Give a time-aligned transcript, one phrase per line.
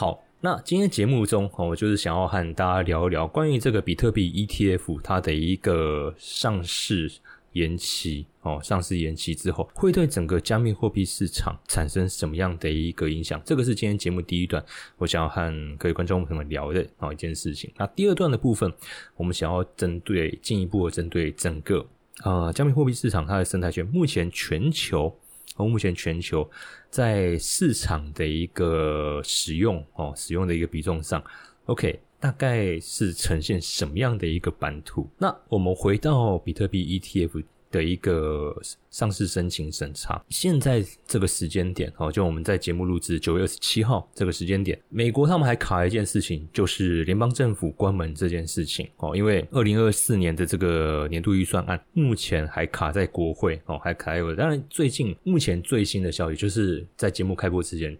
[0.00, 7.10] 好，那今天节目中哦，我就是想要和大家聊一聊关于这个比特币 ETF 它的一个上市。
[7.54, 13.42] 延期哦，上市延期之后会对整个加密货币市场产生什么样的一个影响？
[13.44, 14.64] 这个是今天节目第一段，
[14.98, 17.68] 我想要和各位观众朋友们聊的啊一件事情。
[17.76, 18.72] 那第二段的部分，
[19.16, 21.84] 我们想要针对进一步的针对整个
[22.18, 25.12] 啊加密货币市场它的生态圈，目前全球
[25.56, 26.48] 哦，目前全球
[26.90, 31.22] 在市场的一个使用哦使用的一个比重上
[31.66, 32.00] ，OK。
[32.20, 35.08] 大概是呈现什么样的一个版图？
[35.18, 38.56] 那我们回到比特币 ETF 的一个
[38.90, 54.34] 上市申请审查，现在这个时间点哦，就我们在节目录制九月二十七号这个时间点，美国他们还卡一件事情，就是联邦政府关门这件事情哦，因为二零二四年的这个年度预算案目前还卡在国会哦，还卡有。
[54.34, 57.96] 当然，最近目前最新的消息就是在节目开播之前。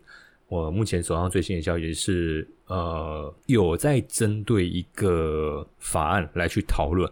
[0.51, 7.07] 我目前手上最新的消息是，呃，有在针对一个法案来去讨论。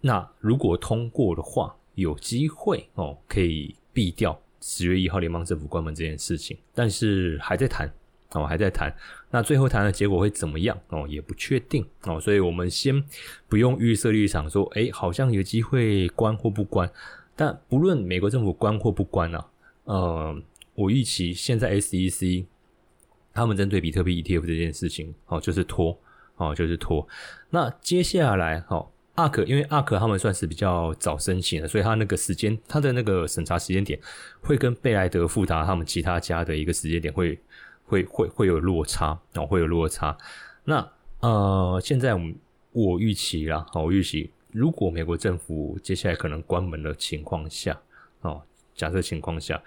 [0.00, 6.58] 那如果通过的话，有机会哦，可以避掉十月一号联邦政府关门这件事情。
[6.74, 7.92] 但是还在谈
[8.32, 8.92] 哦，还在谈。
[9.30, 12.20] 那最后谈的结果会怎么样哦，也不确定哦。
[12.20, 13.04] 所以我们先
[13.48, 16.90] 不用预设立场说，哎，好像有机会关或不关。
[17.36, 19.48] 但不论美国政府关或不关啊，
[19.84, 20.42] 呃，
[20.74, 22.46] 我预期现在 SEC。
[23.32, 25.96] 他们针对比特币 ETF 这件事情，哦，就是拖，
[26.34, 27.06] 哦，就是拖。
[27.50, 28.90] 那接下来，哦
[29.28, 33.98] ，ARK，因为 ARK 他们算是比较早申请的，所以他那个时间，他的那个审查时间点，
[34.40, 37.38] 会跟贝莱德、富达他们其他家的一个时间点会
[37.84, 40.16] 会会会有落差，哦，会有落差。
[40.64, 40.86] 那
[41.20, 42.34] 呃，现在我们
[42.72, 47.78] 我预期啦，我预期如果美国政府接下来可能关门的情况下，
[48.20, 48.42] 哦，
[48.74, 49.62] 假设情况下，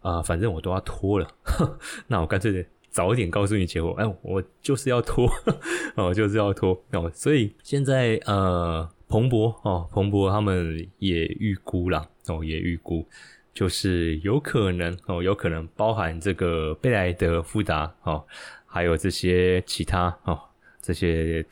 [0.00, 1.28] 啊，反正我都要拖了，
[2.08, 2.66] 那我干脆。
[2.88, 5.30] 早一点告诉你结果，哎，我就是要拖，
[5.96, 13.06] 哦，就是要拖哦，所以现在呃，彭博哦，彭博他们也预估了哦，也预估
[13.54, 18.24] 就是有可能哦，有可能包含这个贝莱德、富达哦，
[18.66, 20.38] 还有这些其他哦，
[20.80, 21.44] 这些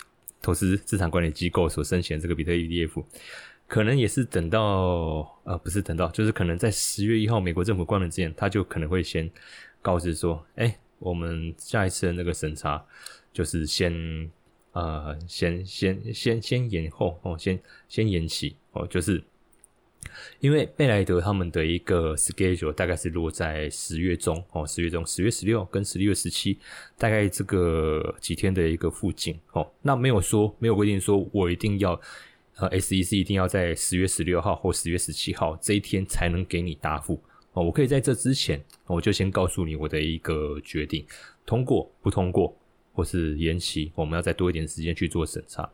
[0.43, 3.05] 投资资产管理机构所申请的这个比特币 ETF，
[3.67, 9.31] 可能也是等到呃，不是等到，就是可能在十月一号美国政府关门之前，他就可能会先
[9.81, 10.77] 告知说，哎。
[11.01, 12.83] 我们下一次的那个审查，
[13.31, 13.93] 就是先
[14.75, 17.59] 呃，先先先先延后哦，先
[17.89, 19.23] 先延期哦，就是
[20.41, 26.59] 因为贝莱德他们的一个 schedule 大概是落在十月中哦，十月中十月十六跟十六月十七，
[26.99, 31.93] 大概这个几天的一个附近哦，那没有说没有规定说我一定要
[32.57, 37.21] 呃 SEC 一定要在十月十六号或十月十七号这一天才能给你答复。
[37.53, 41.07] 哦，我可以在这之前，我就先告诉你我的一个决定，
[41.47, 42.53] 通过不通过，
[42.95, 45.69] 或是延期，我们要再多一点时间去做审查。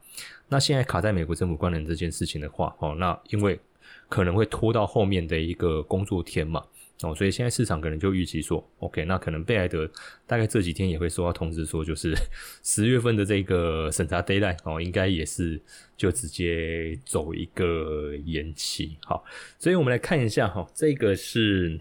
[0.48, 3.60] 那现在卡在美国政府官员这件事情的话，哦，那因为
[4.08, 6.64] 可能会拖到后面的一个工作天嘛。
[7.03, 9.91] 哦，所以现在市场可能就预期说，OK，那可能贝莱德
[10.26, 12.14] 大概这几天也会收到通知，说就是
[12.62, 15.59] 十月份的这个审查 deadline 哦，应该也是
[15.97, 18.98] 就直接走一个延期。
[19.06, 19.25] 好，
[19.59, 21.80] 所以我们来看一下哈，这个是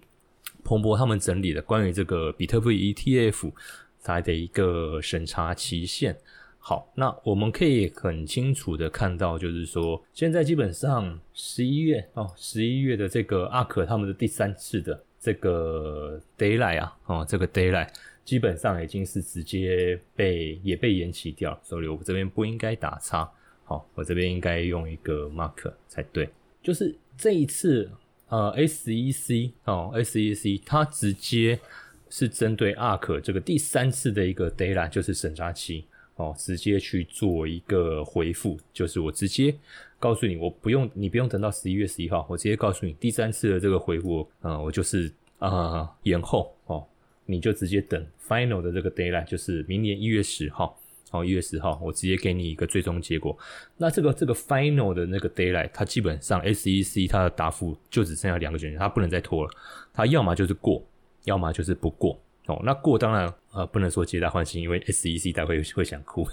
[0.63, 3.51] 彭博他们整理的关于这个比特币 ETF
[4.09, 6.15] 它的一个审查期限。
[6.57, 15.03] 好，那我们可以很清楚的看到，就是说现在基本上十一月哦，十一月的这个阿可他们的第三次的。
[15.21, 17.89] 这个 d a y l i g h t 啊，哦，这个 d a y l i g
[17.89, 23.29] h t 基本上已经是直接被也被延期掉了，所以我这边不应该打叉，
[23.65, 26.29] 好，我这边应该用一个 mark 才对。
[26.63, 27.91] 就是这一次，
[28.29, 31.59] 呃，SEC 哦，SEC 它直接
[32.09, 35.85] 是针对 ARK 这个第三次的一个 d a y l i g h t 就是审查期。
[36.15, 39.55] 哦，直接去做一个回复，就是我直接
[39.99, 46.85] 告诉你，我不用你不用等到十一月十一号，我直接告诉你第三次的这个回复，啊，我就是啊延后哦，
[47.25, 50.77] 你就直接等 final 的这个 d a y l i g h t 就是明年一月十号，
[51.11, 53.37] 哦一月十号，我直接给你一个最终结果。
[53.77, 59.51] 那这个这个 final 的那个 d a y l i g h t 它基本上 SEC 它的答复就只剩下两个选项，它不能再拖了，
[59.93, 60.83] 它要么就是过，
[61.25, 62.19] 要么就是不过。
[62.47, 66.27] 哦，那过当然呃不能说皆大欢喜，因为 SEC 大会会想哭，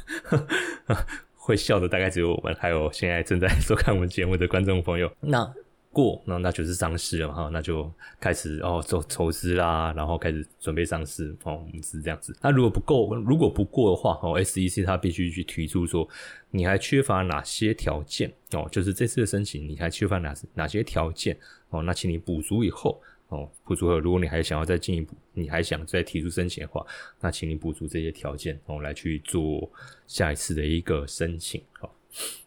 [1.37, 5.13] 会笑的大概只有我们，还有现在正在收看我们节目的观众朋友。
[5.21, 5.47] 那
[5.93, 12.35] 过，那那就是上市了哈，那就开始哦做筹资啦，然后开始准备上市哦，是这样子。
[12.41, 16.09] 那如果不够，如果不过的话哦，SEC 它必须去提出说
[16.51, 21.37] 你还缺乏哪些条件哦，就是这次的申请你还缺乏哪哪些条件
[21.69, 22.99] 哦，那请你补足以后。
[23.29, 26.87] 哦，补足后，如果你还想要再进一步，你还想再提出申请的话，
[27.21, 29.69] 那请你补足这些条件哦，来去做
[30.07, 31.61] 下一次的一个申请。
[31.81, 31.91] 哦，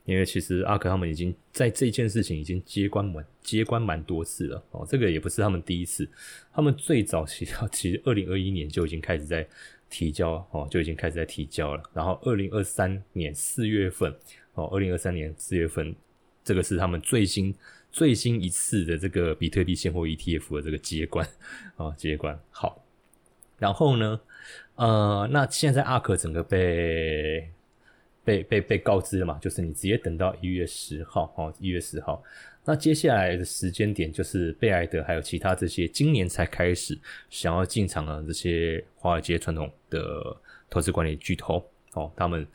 [0.06, 6.10] 因为其实阿克他们已经在这件事情已经接关蛮接关蛮多次了哦，这个也不是他们第一次，
[6.54, 9.46] 他们最早其实其实二零二一年就已经开始在
[9.90, 14.16] 提交哦，就已经开始在提交了，然后二零二三年四月份
[14.54, 15.94] 哦，二零二三年四月份，
[16.42, 17.54] 这个是他们最新。
[17.92, 21.28] 最新一次的这个比特币现货 ETF 的这个接管
[21.76, 22.84] 啊， 接管好，
[23.58, 24.20] 然后呢，
[24.76, 27.50] 呃，那现在阿克整个被
[28.24, 32.24] 被被被告知了嘛，就是你直接等到一月十号哦，一月十号，
[32.64, 36.98] 那接下来的时间点就是贝莱德还有其他这些今年才开始
[37.30, 40.38] 想要进场的这些华尔街传统的
[40.70, 42.46] 投资管理巨头哦，他们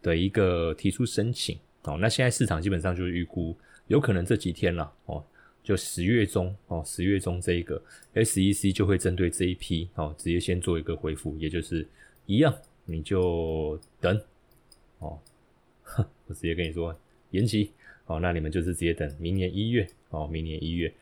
[0.00, 3.56] 的一个提出申请哦，那现在市场基本上就是预估。
[3.88, 5.22] 有可能这几天了哦，
[5.62, 7.80] 就十月中哦，十月中这一个
[8.14, 11.86] SEC 就会针对这一批哦，直接先做一个回复，也就是
[12.26, 12.54] 一样，
[12.86, 14.18] 你就等
[15.00, 15.18] 哦，
[16.26, 16.98] 我直接跟你说
[17.30, 17.72] 延期
[18.06, 20.92] 哦，那你们就是直接等明年一月哦，明年一月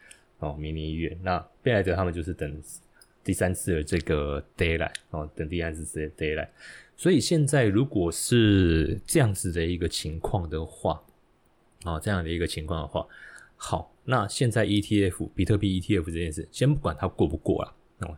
[0.40, 2.60] 哦，明年一月，那贝莱德他们就是等
[3.22, 6.50] 第三次的这个 d a y l i g h t 哦，等第三次的 d a y l i g
[6.50, 6.62] h t
[6.96, 11.00] 所以现在如果是这样子的一个情况的话。
[11.84, 13.06] 啊，这样的一个情况的话，
[13.56, 18.08] 好，那现在 ETF 比特币 ETF 这件事，先不管它过不过了，那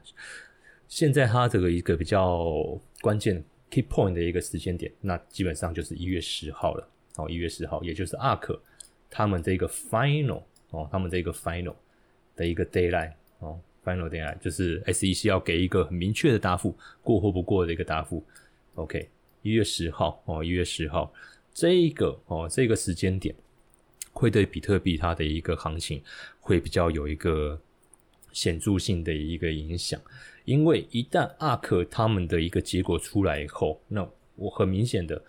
[0.88, 6.88] 现在它这个一个比较关键 key point 的一个时间点，那基本上就是一月十号了。
[7.16, 8.58] 哦，一月十号，也就是 ARK
[9.08, 11.74] 他们这个 final 哦，他们这个 final
[12.34, 14.34] 的一个 d a y l i n e 哦，final d a y l i n
[14.34, 18.24] e 就是 SEC 要给一个很明确的答复，过或不过的一个答复。
[18.74, 19.08] OK，
[19.42, 21.12] 一月十号哦，一月十号
[21.52, 23.32] 这个哦，这个时间点。
[24.14, 26.02] 会对比特币它的一个行情
[26.40, 27.60] 会比较有一个
[28.32, 30.00] 显著性的一个影响，
[30.44, 35.22] 因为一旦阿克他们的一个结果出来以后，那我很明显的，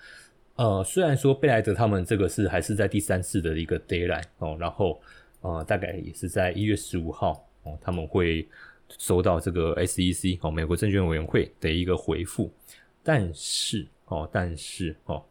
[0.56, 5.02] 呃，虽然说贝莱德他们这个是还是在第三次的一个 d a y l i g h t 哦，然后
[5.42, 8.48] 呃，大概也是在一月十五号哦，他们会
[9.00, 12.52] 收到这个 SEC 哦，美国证券委员会的一个回复，
[13.04, 15.24] 但是哦，但是哦。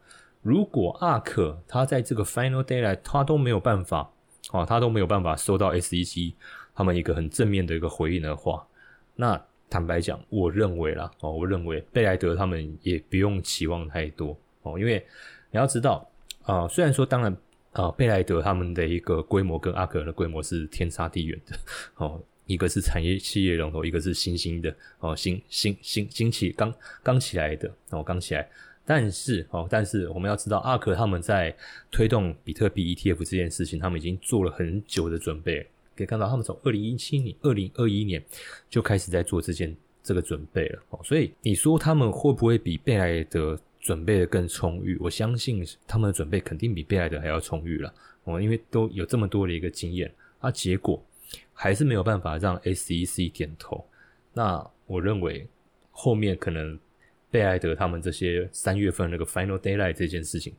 [0.45, 4.11] 如果 ARK 他在这个 Final Day 来，他都没有办法，
[4.51, 6.35] 哦，他都没有办法收到 SEC
[6.75, 8.63] 他们一个很正面的一个回应的话，
[9.15, 15.03] 那坦白讲，我认为啦，哦，我认为贝莱德他们也不用期望太多哦，因为
[15.49, 16.07] 你要知道
[16.43, 17.35] 啊，虽然说当然
[17.71, 21.57] 啊，贝莱德他们的一个规模跟阿克的规模是天差地远的
[22.05, 26.71] 哦，一个是产业企业龙头，一个是新兴的哦，新新新新起刚
[27.01, 28.47] 刚起来的哦，刚起来。
[28.85, 31.55] 但是哦，但是我们要知道，阿克他们在
[31.89, 35.67] 推动比特币 ETF 这件事情，他们已经做了很久的准备。
[35.95, 38.23] 可以看到，他们从二零一七年、二零二一年
[38.69, 40.79] 就开始在做这件这个准备了。
[40.91, 44.97] 哦，所以你说他们会不会比贝莱德准备的更充裕？
[44.99, 47.91] 我相信他们的准备肯定比贝莱德还要充裕了。
[48.25, 51.03] 哦，因为都有这么多的一个经验，啊，结果
[51.53, 53.83] 还是没有办法让 SEC 点头。
[54.33, 55.47] 那我认为
[55.89, 56.77] 后面可能。
[57.35, 60.53] 贝莱德他们这些三月份那个 Final d a y l i g h t 这件事情，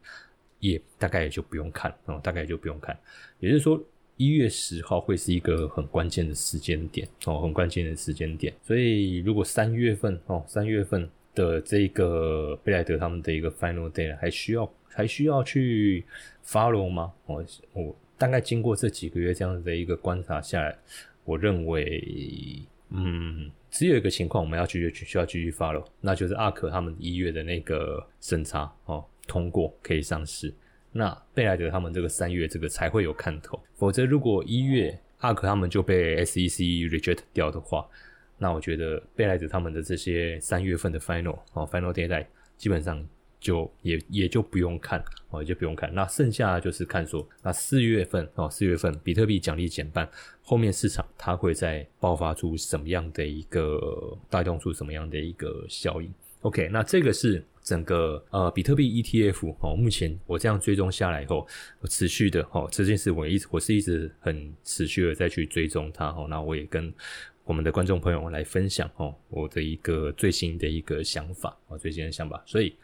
[0.61, 2.94] 也大概也就不用看哦，大概也就不用看。
[3.40, 3.82] 也就是说，
[4.19, 8.52] 一月十号会是一个很关键的时间点哦，很关键的时间点。
[8.62, 16.04] 所以，如果三月份哦，三月份的这个贝莱德他们的一个 Final d a y 还需要还需要去
[16.45, 17.11] follow 吗？
[17.25, 17.42] 我
[17.73, 20.76] 我大概经过这几个月这样子的一个观察下来，
[21.25, 23.50] 我认为，嗯。
[23.76, 30.50] 只有一个情况我们要继续需要继续 follow，那就是阿克他们一月的那个审查哦通过可以上市，
[30.92, 37.87] 那贝莱德他们这个三月这个才会有看头，否则如果一月阿克他们就被 SEC reject 掉的话，
[38.38, 43.06] 那我觉得贝莱德他们的这些三月份的 final 哦 final deadline 基本上。
[43.38, 45.95] 就也也就不用看哦，也就不用看。
[45.95, 50.09] 那剩下就是看说，那四月份哦，四月份比特币奖励减半，
[50.43, 61.47] 后面市场它会在爆发出什么样的一个带动出什么样的一个效应？OK，那这个是整个呃比特币 ETF 哦，目前我这样追踪下来以后，
[61.85, 66.93] 持续的哦这件事我一直我是一直很持续的再去追踪它哦，那我也跟
[67.45, 72.75] 我们的观众朋友来分享哦我的一个最新的一个想法哦最新的想法，所以。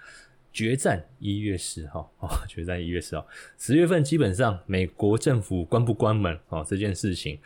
[0.53, 7.39] 决战一月十号哦， 决战一月十号，十月份基本上美国政府关不关门哦这件事情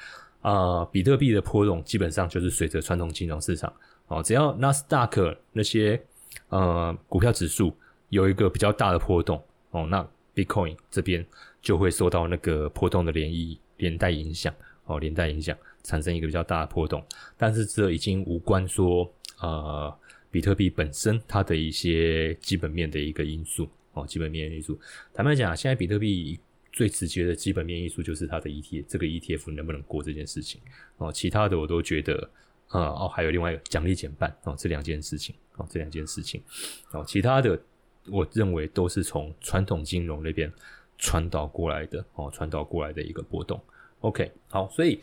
[0.43, 3.73] 啊，比特币的波动基本上就是随着传统金融市场
[4.09, 6.01] 哦，只要纳斯达克那些
[6.49, 7.77] 呃股票指数
[8.09, 11.25] 有一个比较大的波动哦，那 Bitcoin 这边
[11.63, 14.53] 就会受到那个波动的涟漪连带影响
[14.85, 17.05] 哦，连带影响产生一个比较大的波动，
[17.37, 19.11] 但是这已经无关说
[19.41, 19.97] 呃
[20.37, 24.79] 比特币本身它的一些基本面的一个因素哦，基本面因素。
[25.15, 26.39] 坦白讲，现在比特币
[26.71, 30.61] 最直接的基本面因素就是它的 ETF 这个 ETF 能不能过这件事情
[30.99, 32.31] 哦，其他的我都觉得
[32.69, 36.43] 呃哦还有另外一个奖励减半哦这两件事情哦这两件事情
[36.91, 37.59] 哦其他的
[38.11, 40.53] 我认为都是从传统金融那边
[40.99, 43.59] 传导过来的哦传导过来的一个波动。
[44.01, 45.01] OK，好，所以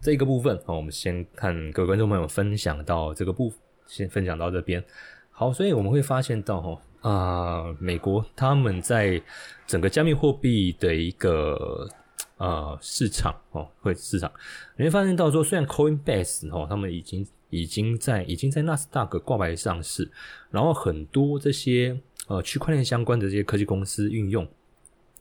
[0.00, 3.52] 这个部分哦，我们先看各位观众朋友分享到这个部，
[3.86, 4.82] 先分享到这边。
[5.30, 9.20] 好，所以我们会发现到哈啊，美国他们在
[9.66, 11.88] 整个加密货币的一个
[12.36, 14.30] 呃市场哦，会市场，
[14.76, 20.10] 你会发现到说，虽然 Coinbase 哦，他们已经已经在已经在纳斯达克挂牌上市，
[20.50, 21.98] 然后很多这些
[22.28, 24.46] 呃区块链相关的这些科技公司运用。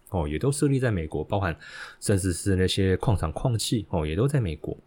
[0.10, 1.56] 哦，也都设立在美国，包含
[2.02, 4.78] 甚至是那些矿场矿器哦，也都在美国。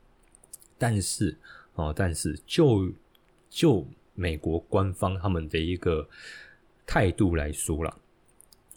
[0.76, 1.34] 但是
[1.76, 2.92] 哦，但是就
[3.54, 6.06] 就美国官方他们的一个
[6.84, 7.96] 态度来说了，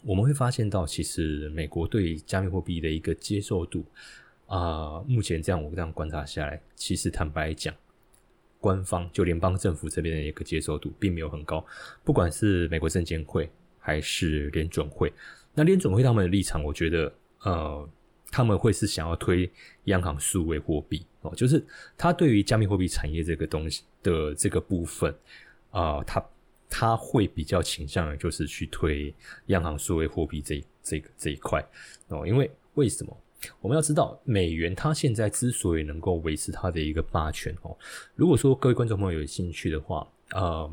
[0.04, 3.84] 我们会发现到，其实美国对加密货币的一个接受度
[4.46, 7.74] 啊，目前这样我这样观察下来，其实坦白讲，
[8.60, 11.66] 官方就联邦政府这边的一个接受度并没有很高，
[12.04, 15.12] 不管是美国证监会还是联准会。
[15.54, 17.88] 那联总会他们的立场，我觉得，呃，
[18.30, 19.50] 他们会是想要推
[19.84, 21.64] 央行数位货币哦，就是
[21.96, 25.14] 他对于加密货币产业这个东西的这个部分，
[25.70, 26.24] 啊，他
[26.68, 29.14] 他会比较倾向于就是去推
[29.46, 31.64] 央行数位货币这这个这一块
[32.08, 33.16] 哦，因为为什么？
[33.60, 37.76] 我们要知道，美元它现在之所以能够维持它的一个霸权哦，
[38.16, 40.68] 如果说各位观众朋友有兴趣的话，呃，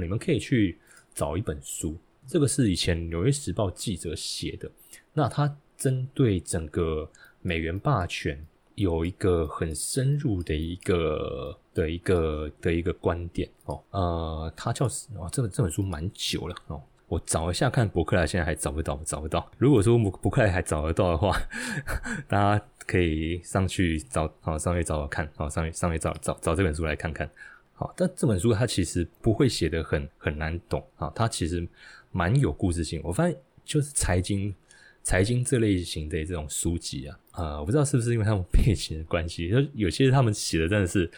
[0.00, 0.78] 你们可以去
[1.14, 1.94] 找一本书。
[2.26, 4.70] 这个是以前《纽约时报》记者写的，
[5.12, 7.08] 那他针对整个
[7.42, 8.42] 美元霸权
[8.74, 19.48] 有一个很深入的一个的一个的一个观点哦，呃，他叫哦，这本这本书蛮久了哦，我找一下看博客来现在还找不到，找不到。
[19.58, 21.38] 如果说博博客来还找得到的话，
[22.26, 27.30] 大家可以上去找，好上去找找看，好上去上去找找找这本书来看看。
[27.74, 31.68] 好，但这本书它其实不会写的很很难懂啊，它其实。
[32.12, 34.54] 蛮有故事性，我发现就是财经、
[35.02, 41.08] 财经这类型的这种书籍啊，啊，我不知道是不是因为他们 背景的关系，就有些他们写的真的是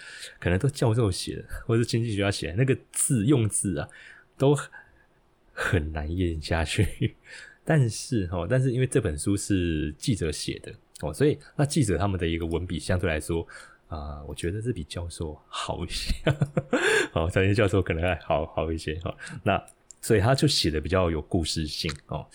[0.41, 3.89] 可能都教授写的，或者是经济学家写的，那个字用字啊，
[4.37, 4.57] 都
[5.53, 7.15] 很难咽下去。
[7.65, 10.73] 但是哦，但是因为这本书是记者写的
[11.03, 13.47] 哦，所以那记者他们的一个文笔相对来说
[13.87, 16.13] 啊，我觉得是比教授好一些。
[17.13, 19.15] 好， 财经教授可能还好好一些哈。
[19.45, 19.63] 那
[20.01, 22.27] 所以他就写的比较有故事性哦，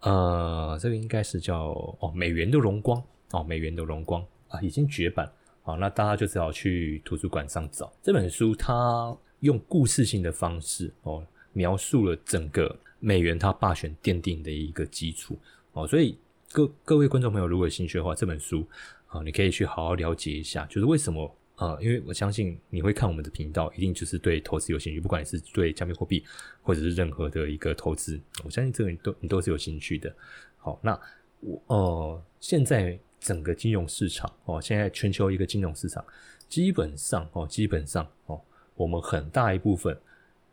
[0.00, 1.68] 呃，这个应该是叫
[2.00, 3.02] 哦美元的荣光
[3.32, 5.30] 哦美元的荣光啊，已经绝版
[5.62, 8.54] 好，那大家就只好去图书馆上找这本书。
[8.54, 15.38] 它用故事性的方式哦，描述了整个美元它霸权奠定的一个基础
[15.72, 16.16] 哦，所以
[16.52, 18.66] 各各位观众朋友如果有兴趣的话，这本书
[19.08, 21.34] 啊，你可以去好好了解一下，就是为什么。
[21.56, 26.24] 啊，因为我相信你会看我们的频道，一定就是对投资有兴趣，不管你是对加密货币
[26.62, 30.10] 或者是任何的一个投资，我相信这个你都你都是有兴趣的。
[30.56, 30.98] 好，那
[31.40, 36.04] 我呃，现在整个金融市场哦，现在全球一个金融市场，
[36.48, 38.40] 基本上哦，基本上哦，
[38.74, 39.96] 我们很大一部分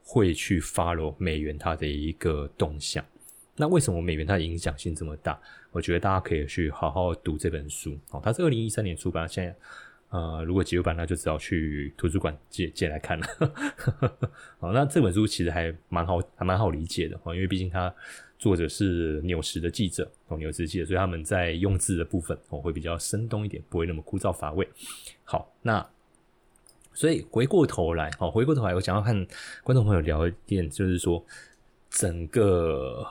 [0.03, 3.03] 会去 follow 美元它的一个动向。
[3.55, 5.39] 那为什么美元它的影响性这么大？
[5.71, 9.55] 我觉得大家可以去好好读这本书哦，它是二零一三年出版，现在。
[10.09, 13.27] 呃，如果解读版，那就只好去图书馆借借来看了。
[14.57, 17.93] 好， 那这本书其实还蛮好，还蛮好理解的哦，因为毕竟它
[18.37, 24.67] 作者是纽时的记者哦，纽时记者，所以他们在用字的部分哦会比较生动一点，不会那么枯燥乏味。
[25.23, 25.85] 好，那
[26.93, 29.27] 所以回过头来哦，回过头来，我想要和
[29.63, 31.23] 观众朋友聊一点，就是说
[31.89, 33.05] 整个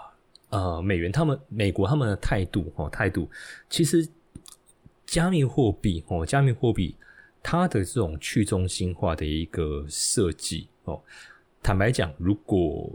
[0.51, 3.31] 呃美元他们美国他们的态度哦态度
[3.69, 4.09] 其实。
[5.07, 6.93] 加密货币哦，加密货币
[7.41, 11.01] 它的这种去中心化的一个设计哦，
[11.63, 12.91] 坦白讲，如果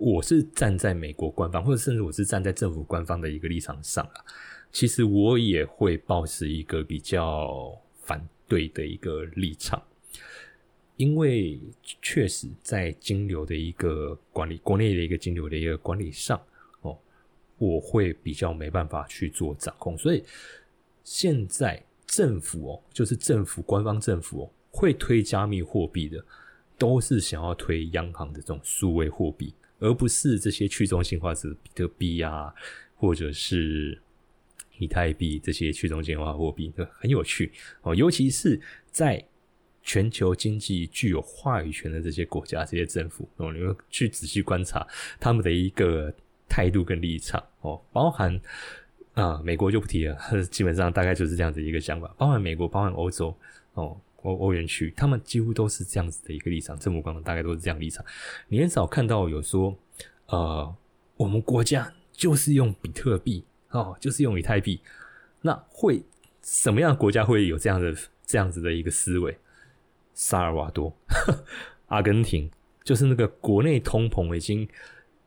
[0.00, 4.24] 我是站在美国官方，或者甚至我是站在政府官方的一个立场上啊，
[4.72, 9.82] 其实我也会保持一个比较反对的一个立场，
[10.96, 11.60] 因为
[12.00, 16.40] 确实在金流的一个管理，国内的一个金流的一个管理上
[16.80, 16.98] 哦，
[17.58, 20.24] 我会比较没办法去做掌控，所以。
[21.02, 26.22] 现在政府哦，就是政府官方政府哦，会推加密货币的，
[26.78, 32.54] 都是想要推央行的这种数位货币，而不是这些去中心化的比特币啊，
[32.94, 34.00] 或者是
[34.78, 37.50] 以太币这些去中心化货币，很有趣
[37.82, 37.94] 哦。
[37.94, 38.60] 尤其是
[38.90, 39.22] 在
[39.82, 44.86] 全球经济具有话语权的这些国家、这些政府哦，你们去仔细观察
[45.18, 46.12] 他们的一个
[46.48, 48.38] 态度跟立场哦，包含
[49.14, 50.16] 啊，美国就不提了，
[50.50, 52.14] 基本上大概就是这样子一个想法。
[52.18, 53.34] 包含美国，包含欧洲
[53.72, 58.04] 哦，欧欧元区，他们几乎都是这样子的一个立场，政府官大概都是这样立场。
[58.48, 59.76] 你很少看到有说，
[60.26, 60.74] 呃，
[61.16, 64.80] 我们国家就是用比特币哦，就是用以太币，
[65.42, 66.02] 那会
[66.42, 67.94] 什么样的国家会有这样的
[68.26, 69.36] 这样子的一个思维？
[70.14, 70.94] 萨尔瓦多、
[71.88, 72.50] 阿根廷，
[72.84, 74.68] 就是那个国内通膨已经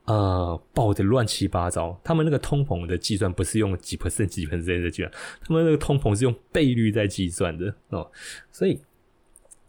[0.06, 2.00] 呃爆的乱七八糟。
[2.04, 8.10] 他们那个通膨的计算不是用几 percent 几 percent 的计算，他们那个通膨是用倍率在计算的哦。
[8.52, 8.80] 所以，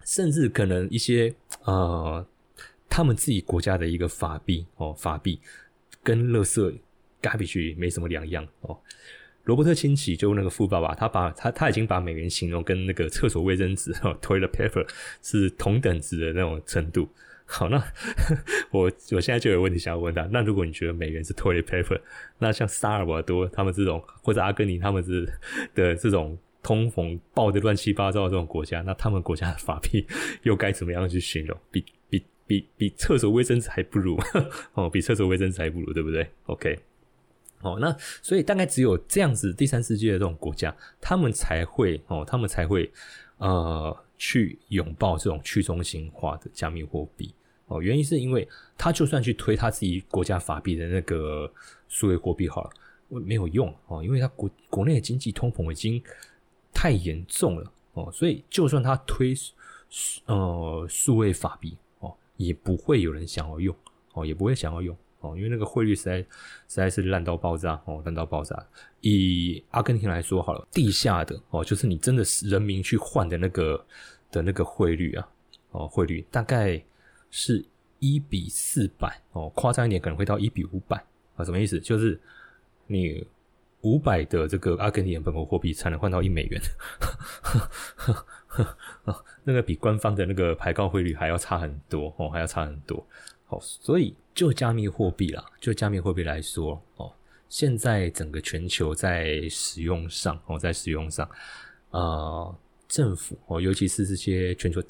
[0.05, 2.27] 甚至可能一些呃，
[2.89, 5.41] 他们自己国家的一个法币哦，法币
[6.03, 6.73] 跟乐色
[7.23, 8.79] garbage 没什么两样哦。
[9.45, 14.87] 罗伯特清崎就那个富爸爸，他把他他已经把美元形容跟那个厕所卫生纸，toilet paper
[15.23, 17.07] 是同等值的那种程度。
[17.47, 17.77] 好，那
[18.71, 20.23] 我我现在就有问题想要问他。
[20.33, 22.01] 那如果你觉得美元是 toilet paper，
[22.39, 25.31] 那像萨尔瓦多他们这种，或者阿根廷他们是
[25.75, 30.07] 的这种通膨爆的乱七八糟的这种国家，那他们国家的法币
[30.43, 31.57] 又该怎么样去形容？
[31.71, 34.19] 比比比比厕所卫生纸还不如
[34.73, 36.79] 哦，比厕所卫生纸还不如，对不对？OK。
[37.61, 42.91] 哦，那所以大概只有这样子第三世界的这种国家，他们才会哦，他们才会
[43.39, 47.31] 呃去拥抱这种去中心化的加密货币
[47.67, 47.83] 哦。
[47.83, 51.53] 原因是因为他就算去推他自己国家法币的那个
[51.89, 52.71] 数位货币好了，
[53.21, 56.03] 没有用哦，因为他国国内的经济通膨已经
[56.73, 59.35] 太严重了哦，所以就算他推
[60.25, 63.77] 呃数位法币哦，也不会有人想要用
[64.15, 64.97] 哦，也不会想要用。
[65.21, 66.27] 哦，因为那个汇率实在实
[66.69, 68.55] 在是烂到爆炸哦，烂到爆炸。
[69.01, 73.83] 以阿根廷来说好了，地下的哦，就是你真的人民去换的那个
[74.35, 75.29] 的那个汇率啊，
[75.71, 76.83] 哦，汇率大概
[77.31, 77.65] 是
[78.01, 80.97] 一比四百哦，夸张一点可能会到一比五百
[81.37, 81.79] 啊，什么意思？
[81.79, 82.21] 就是
[82.89, 83.25] 你
[83.83, 86.61] 五百的这个阿根廷本国货币才能换到一美元，
[89.45, 93.07] 那个比官方的那个排高汇率还要差很多哦，还要差很多。
[93.47, 97.13] 好，所以就加密货币啦，就加密货币来说，哦，
[97.49, 101.29] 现在整个全球在使用上，哦，在使用上，
[101.91, 102.57] 呃，
[102.95, 104.81] 政府哦，尤其是这些全球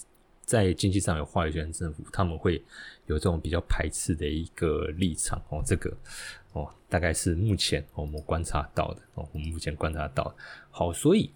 [0.44, 2.62] 在经济上有话语权的政府，他们会
[3.06, 5.90] 有这种比较排斥的一个立场，哦，这个，
[6.52, 10.34] 哦，大概是目前我们观察到的，哦，我们目前观察到的，
[10.70, 11.30] 好，所以，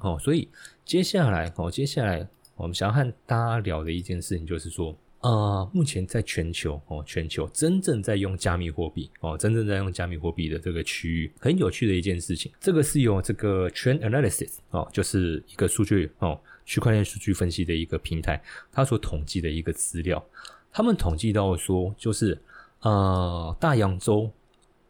[0.00, 0.48] 哦，所以
[0.84, 2.26] 接下来，哦，接下来
[2.56, 4.96] 我们想要和大家聊的一件事情就是说。
[5.24, 12.52] 呃，目前在全球哦，全球真正在用加密货币哦，真正在用加密货币的这个区域，很有趣的一件事情。
[12.60, 20.22] 这个是由这个 Trend Analysis 哦，就是一个数据哦，区块链数据分析的一个平台，它所统计的一个资料。
[20.70, 22.38] 他们统计到说，就是
[22.80, 24.30] 呃，大洋洲、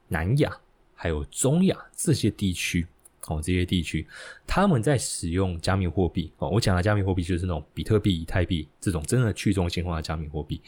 [0.08, 0.58] 南亚
[0.96, 2.84] 还有中亚这些地区。
[3.28, 4.06] 哦，这些地区
[4.46, 6.48] 他们在使用加密货币哦。
[6.50, 10.60] 我讲的加密货币就是那种比特币、以太币这种真的去中心化的加密货币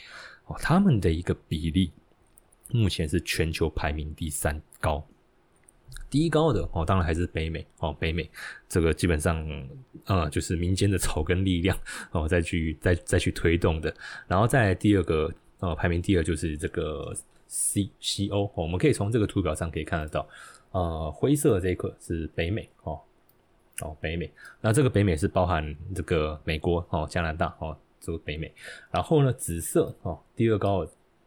[0.47, 0.57] 哦。
[0.59, 1.93] 他们的一个比例
[2.71, 5.07] 目前是全球排名第三高，
[6.09, 7.93] 第一高的哦，当然还是北美哦。
[8.01, 8.29] 北美
[8.69, 9.47] 这个基本上
[10.07, 11.79] 呃就是民间的草根力量
[12.13, 13.95] 哦，再去再再去推动的。
[14.27, 17.15] 然后再第二个呃排名第二就是这个
[17.47, 20.27] C C O，我们可以从这个图表上可以看得到。
[20.73, 23.01] 呃，灰色这一块是北美哦，
[23.81, 24.31] 哦，北美。
[24.61, 28.53] 那这个北美是包含这个美国哦，加拿大哦，这个北美。
[28.91, 30.87] 然后呢，紫色哦，第二高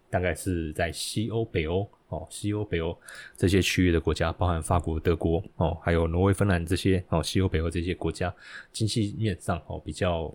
[0.09, 2.95] 大概是在西欧、北欧哦，西欧、北欧
[3.35, 8.31] 这些区域的国家，包含法国、德国哦，还有挪威、芬兰这些哦，西欧、北欧这些国家，
[8.71, 10.31] 经济面上哦比较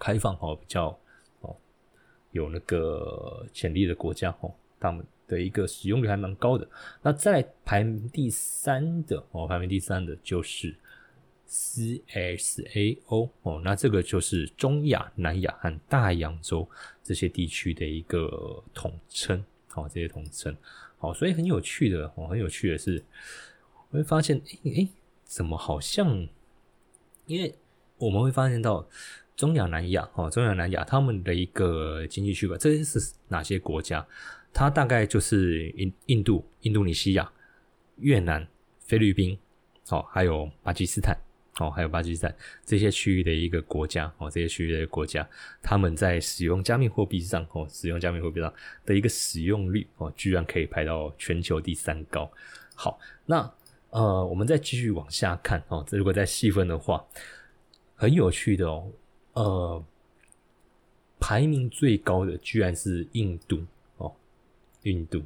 [0.00, 0.98] 开放哦，比较
[1.42, 1.54] 哦
[2.32, 5.06] 有那个潜力的国家哦，他们。
[5.26, 6.68] 的一个使用率还蛮高的，
[7.02, 10.74] 那再排名第三的哦，排名第三的就是
[11.48, 16.68] CSAO 哦，那这个就是中亚、南亚和大洋洲
[17.02, 20.56] 这些地区的一个统称，哦，这些统称，
[20.98, 23.04] 好，所以很有趣的哦，很有趣的是，
[23.90, 24.88] 我会发现，诶，
[25.24, 26.28] 怎么好像，
[27.26, 27.54] 因为
[27.98, 28.86] 我们会发现到
[29.36, 34.06] 中亚、南亚哦，中亚、南亚他们的一个经济区吧，这些是哪些国家？
[34.56, 37.30] 它大概就是印印度、印度尼西亚、
[37.98, 38.48] 越南、
[38.80, 39.38] 菲律宾，
[39.90, 41.14] 哦，还有巴基斯坦，
[41.58, 45.28] 哦，还有巴基斯坦这些区域的一个国家，哦，这些区域的国家，
[45.60, 48.50] 他们在使用加密货币上，哦，使用加密货币上
[48.86, 52.26] 的一个使用率，哦，居然可以排到全球第三高。
[52.74, 53.52] 好，那
[53.90, 57.04] 呃，我们再继续往下看哦，这如果再细分的话，
[57.94, 58.90] 很有趣的哦，
[59.34, 59.84] 呃，
[61.20, 63.62] 排名最高的居然是印度
[64.90, 65.22] 印度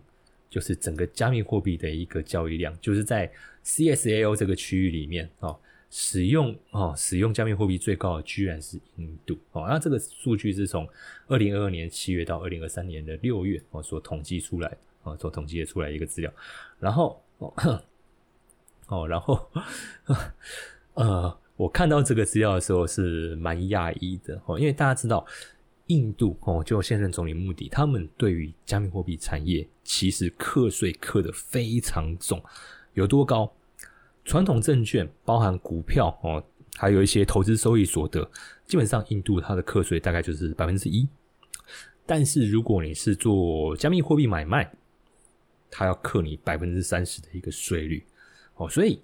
[0.48, 3.30] 就是整个加密货币的一个交易量，就是在
[3.64, 5.58] CSAO 这个区域里面哦。
[5.92, 9.66] 使用哦，使用加密货币最高的居然是印度哦。
[9.68, 10.88] 那这个数据是从
[11.26, 16.32] 二零二二年七月到二零二三年的六月哦所统计出来哦，所统计的出来一个资料。
[16.78, 17.20] 然后
[18.86, 19.50] 哦，然后
[20.94, 25.26] 呃，我看到这个资料的时候是蛮讶异的哦，因为大家知道
[25.90, 32.40] 印度哦，就现任总理穆迪，他们对于加密货币产业其实课税课的非常重，
[32.94, 33.52] 有多高？
[34.24, 36.42] 传统证券包含股票哦，
[36.76, 38.30] 还有一些投资收益所得，
[38.66, 41.08] 基本上印度它的课税大概就是百分之一。
[42.06, 44.72] 但是如果你是做加密货币买卖，
[45.70, 48.04] 它要课你百分之三十的一个税率
[48.54, 48.68] 哦。
[48.68, 49.00] 所以，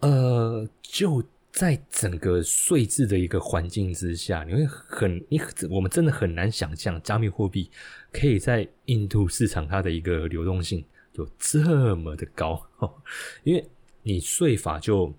[0.00, 1.22] 呃，就
[1.52, 7.70] 在整个税制的一个环境之下，你会很你我们真的很难想象加密货币
[8.12, 10.84] 可以在印度市场它的一个流动性
[11.14, 12.66] 有这么的高，
[13.44, 13.68] 因为。
[14.02, 15.14] 你税法就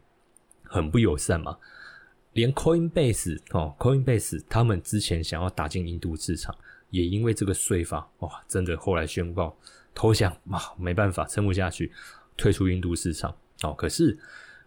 [0.64, 1.56] 很不友善嘛，
[2.34, 6.54] 连 Coinbase 哦，Coinbase 他们之前想要打进印度市场，
[6.90, 9.56] 也因为这个税法哇，真的后来宣告
[9.94, 11.92] 投降啊，没办法撑不下去，
[12.36, 13.72] 退出印度市场哦。
[13.76, 14.18] 可是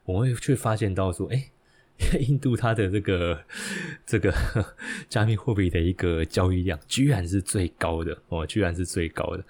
[0.05, 1.51] 我们却发现到说，哎，
[2.29, 3.45] 印度它的这个
[4.05, 4.35] 这个
[5.09, 9.45] 加密货币的一个交易量居然是最高的哦，居然是最高的。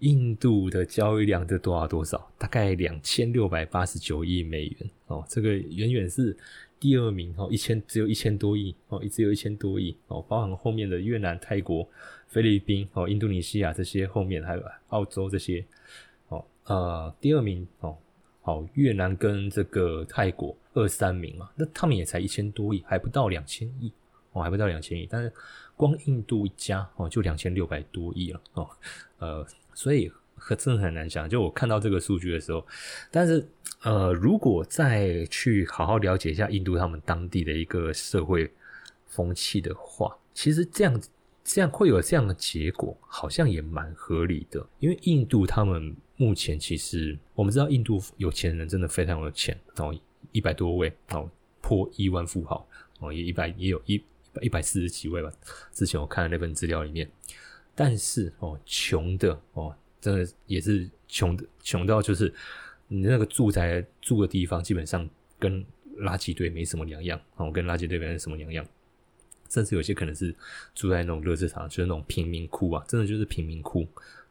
[0.00, 2.32] 印度的交易量是多少多少？
[2.36, 6.36] 大概两千六百八十九亿美元哦，这个远远是
[6.80, 11.88] 第二名哦，一千只有一千多亿哦，只有一千多亿哦，包含后面的越南、泰国、
[12.26, 15.64] 菲律宾哦、印度尼西亚这些后面还有澳洲这些
[16.30, 17.96] 哦，呃，第二名哦，
[18.42, 23.90] 好，越南跟这个泰国二三名嘛，那他们也才一千多亿，还不到两千亿
[24.32, 25.32] 哦，还不到两千亿，但是
[25.76, 28.68] 光印度一家哦就两千六百多亿了哦，
[29.18, 29.46] 呃。
[29.74, 30.12] 所以
[30.58, 32.62] 真的很难想，就我看到这个数据的时候，
[33.10, 33.42] 但是
[33.80, 38.52] 呃，如果再去好好了解一下印度他们当地的一个社会
[39.06, 41.02] 风气的话，其实这样
[41.42, 44.62] 这样会有这样的结果，好像也蛮合理的。
[44.78, 49.94] 因为印度他们目前其实我们知道，印度有钱人真的非常有钱哦，
[50.30, 51.28] 一百多位哦，
[51.60, 52.66] 破亿万富豪
[53.00, 54.02] 哦，也一百也有一
[54.40, 55.32] 一百四十几位吧。
[55.72, 57.10] 之前我看的那份资料里面。
[57.74, 62.30] 但是哦，穷的哦，真的也是穷的，穷到就是
[62.86, 65.64] 你那个住宅住的地方，基本上跟
[66.00, 68.62] 垃圾堆没什么两样哦，跟垃圾堆没什么两样，
[69.48, 70.36] 甚至有些可能是
[70.74, 73.84] 住在那种热车场，就是那种贫民窟啊，真的就是贫民窟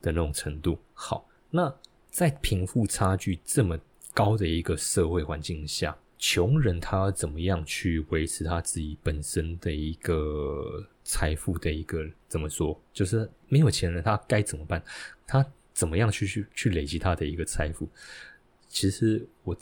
[0.03, 0.77] 的那种程度。
[0.93, 1.73] 好，那
[2.09, 3.79] 在贫富差距这么
[4.13, 5.95] 高的一个社会环境下。
[6.23, 12.79] 穷人他怎么样去维持他自己本身的一个财富的一个怎么说？
[12.93, 14.83] 就是没有钱人他该怎么办？
[15.25, 17.89] 他怎么样去去去累积他的一个财富？
[18.69, 19.57] 其实我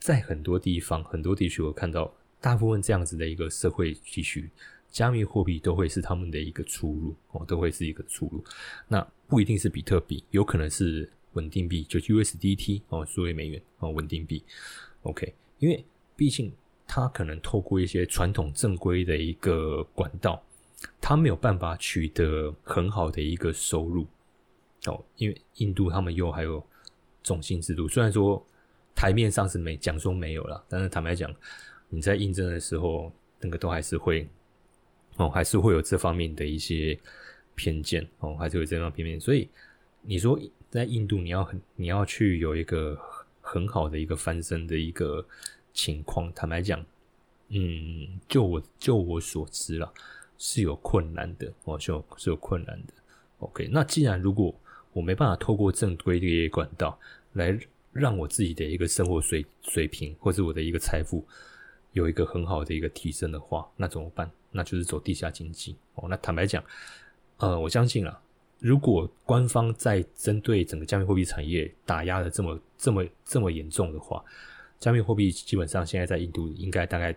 [0.00, 4.50] 在很多地方、很多地区，我看到大部分这样子的一个社会地区，
[4.94, 8.44] 加密货币都会是他们的一个出路哦，都会是一个出路。
[8.86, 14.40] 那不一定是比特币，有可能是稳定币，就 USDT 哦，数位美元哦，稳定币。
[15.02, 15.34] OK。
[15.58, 16.52] 因为毕竟
[16.86, 20.40] 他可能透过一些传统正规的一个管道，
[21.00, 24.06] 他没有办法取得很好的一个收入
[24.86, 25.02] 哦。
[25.16, 26.64] 因为印度他们又还有
[27.24, 28.40] 种姓制度，虽然说
[28.94, 31.34] 台面上是没讲说没有了，但是坦白讲，
[31.88, 34.28] 你在印证的时候，那个都还是会
[35.16, 36.98] 哦，还是会有这方面的一些
[37.54, 39.20] 偏见哦，还是有这方面偏见。
[39.20, 39.48] 所以
[40.02, 40.38] 你说
[40.70, 42.98] 在印度，你要很你要去有一个。
[43.46, 45.22] 很好的一个翻身的一个
[45.74, 46.82] 情况，坦白讲，
[47.48, 49.92] 嗯，就我就我所知了，
[50.38, 52.94] 是有困难的，哦，是有是有困难的。
[53.40, 54.52] OK，那既然如果
[54.94, 56.98] 我没办法透过正规的管道
[57.34, 57.54] 来
[57.92, 61.22] 让我自己的一个生活水水平或者我的一个财富
[61.92, 64.30] 有一个很好的一个提升的话，那怎么办？
[64.54, 65.76] 那就是走地下经济。
[65.96, 66.64] 哦，那坦白讲，
[67.36, 68.20] 呃，我相信啊。
[68.60, 74.24] 如果官方在针对整个加密货币产业打压的这么这么这么严重的话，
[74.80, 77.14] 加密货币基本上现在在印度应该大概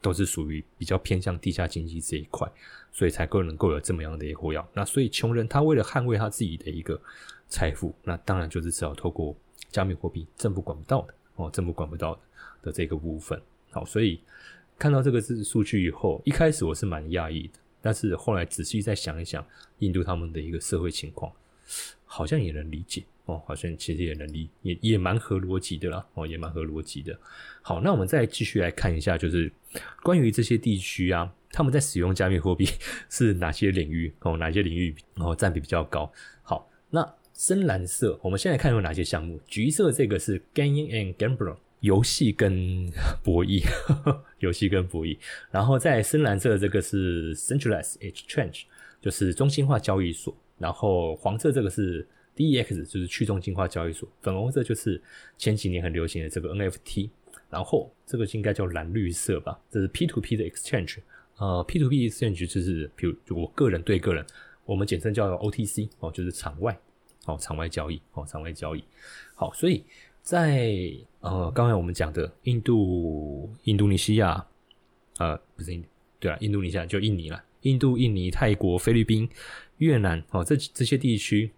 [0.00, 2.50] 都是属于比较偏向地下经济这一块，
[2.90, 4.66] 所以才够能够有这么样的一个火药。
[4.72, 6.98] 那所以穷人他为了捍卫他自己的一个
[7.48, 9.36] 财富，那当然就是只好透过
[9.70, 12.20] 加密货币，政府管不到的哦，政府管不到的
[12.62, 13.38] 的这个部分。
[13.72, 14.18] 好，所以
[14.78, 17.54] 看到这个是数据以后，一开始我是蛮讶异的。
[17.80, 19.46] 但是后来仔细再想一想，
[19.78, 21.32] 印度他们的一个社会情况，
[22.04, 27.16] 好像也能理解哦，好像其实也能理，也也蛮合逻辑的啦，哦，也蛮合逻辑的。
[27.62, 29.50] 好，那我们再继续来看一下，就是
[30.02, 32.66] 关于这些地区啊，他们在使用加密货币
[33.08, 36.12] 是哪些领域哦，哪些领域哦占比比较高？
[36.42, 39.40] 好，那深蓝色，我们现在看有哪些项目？
[39.46, 41.56] 橘色这个是 Gaming and Gambling。
[41.80, 42.90] 游戏跟
[43.22, 43.62] 博弈，
[44.40, 45.16] 游戏跟博弈，
[45.50, 48.62] 然后在深蓝色这个是 Centralized Exchange，
[49.00, 55.00] 就是中心化交易所，然后黄色这个是 DEX，就是去中心化交易所，粉红色就是
[55.36, 57.10] 前几年很流行的这个 NFT，
[57.50, 60.98] 然后这个应该叫蓝绿色吧，这是 P to P 的 Exchange，
[61.36, 64.24] 呃，P to P Exchange 就是比如我个人对个人，
[64.64, 66.76] 我们简称叫 OTC 哦，就是场外
[67.26, 68.82] 哦，场外交易哦，场外交易，
[69.34, 69.84] 好，所以。
[70.26, 74.44] 在呃，刚才我们讲的印度、印度尼西亚，
[75.18, 75.84] 呃，不是印，
[76.18, 77.40] 对啊，印度尼西亚就印尼了。
[77.60, 79.28] 印度、印尼、泰国、菲律宾、
[79.78, 81.52] 越南，哦，这这些地区，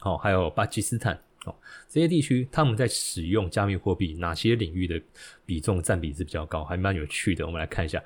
[0.00, 1.54] 哦，还有巴基斯坦，哦，
[1.86, 4.98] 这些地区他们在使用加密货币哪些领域的
[5.44, 7.44] 比重占比是比较高，还蛮有趣的。
[7.44, 8.02] 我们来看一下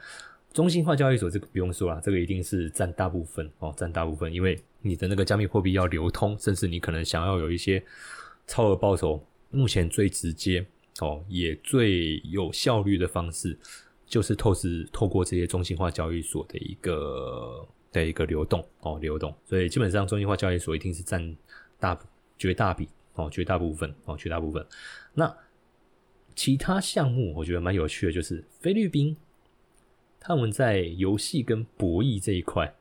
[0.52, 7.80] 中心化交易所，这个不用说了，这个一定是占大部分哦，占大部分，因为你的那个加密货币要流通，甚至你可能想要有一些
[8.48, 9.24] 超额报酬。
[9.50, 10.64] 目前最直接
[11.00, 13.56] 哦，也最有效率的方式，
[14.06, 19.34] 就是透支透过这些中心化交易所的一个的一个流动哦，流动。
[19.44, 21.36] 所以基本上中心化交易所一定是占
[21.78, 21.98] 大
[22.36, 24.66] 绝大比哦，绝大部分哦，绝大部分。
[25.14, 25.34] 那
[26.34, 29.16] 其他项目我觉得蛮有趣的，就是菲律宾
[30.20, 32.74] 他们在游戏跟博弈这一块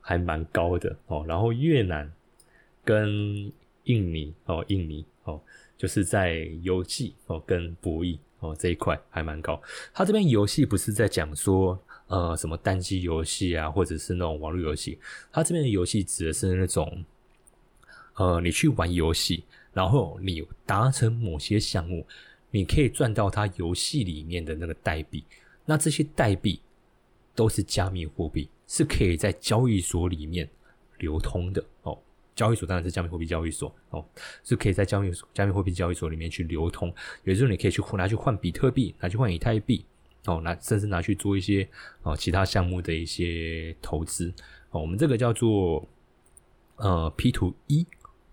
[0.00, 1.24] 还蛮高的哦。
[1.26, 2.12] 然后越南
[2.84, 3.50] 跟
[3.84, 5.40] 印尼哦，印尼哦。
[5.76, 9.60] 就是在游戏哦跟博弈哦这一块还蛮高。
[9.92, 14.98] 他这边游戏不是在讲说呃什么单机游戏啊，或者是那种网络游戏。
[15.32, 17.04] 他这边的游戏指的是那种
[18.14, 22.06] 呃你去玩游戏，然后你达成某些项目，
[22.50, 25.24] 你可以赚到他游戏里面的那个代币。
[25.64, 26.60] 那这些代币
[27.34, 30.48] 都是加密货币，是可以在交易所里面
[30.98, 31.98] 流通的哦。
[32.34, 34.04] 交易所当然是加密货币交易所哦，
[34.42, 36.92] 是可以在交易、加密货币交易所里面去流通。
[37.22, 39.84] 有时候你可以去拿去换比特币，拿去换以太币
[40.26, 41.68] 哦，拿甚至拿去做一些
[42.02, 44.32] 哦其他项目的一些投资
[44.70, 44.80] 哦。
[44.80, 45.86] 我们这个叫做
[46.76, 47.86] 呃 P to E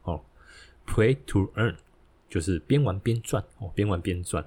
[0.03, 0.21] 哦
[0.87, 1.75] ，Play to Earn，
[2.29, 4.45] 就是边玩边赚哦，边玩边赚。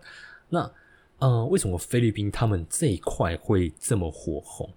[0.49, 0.71] 那
[1.19, 4.69] 呃，为什么菲律宾他们这一块会这么火红？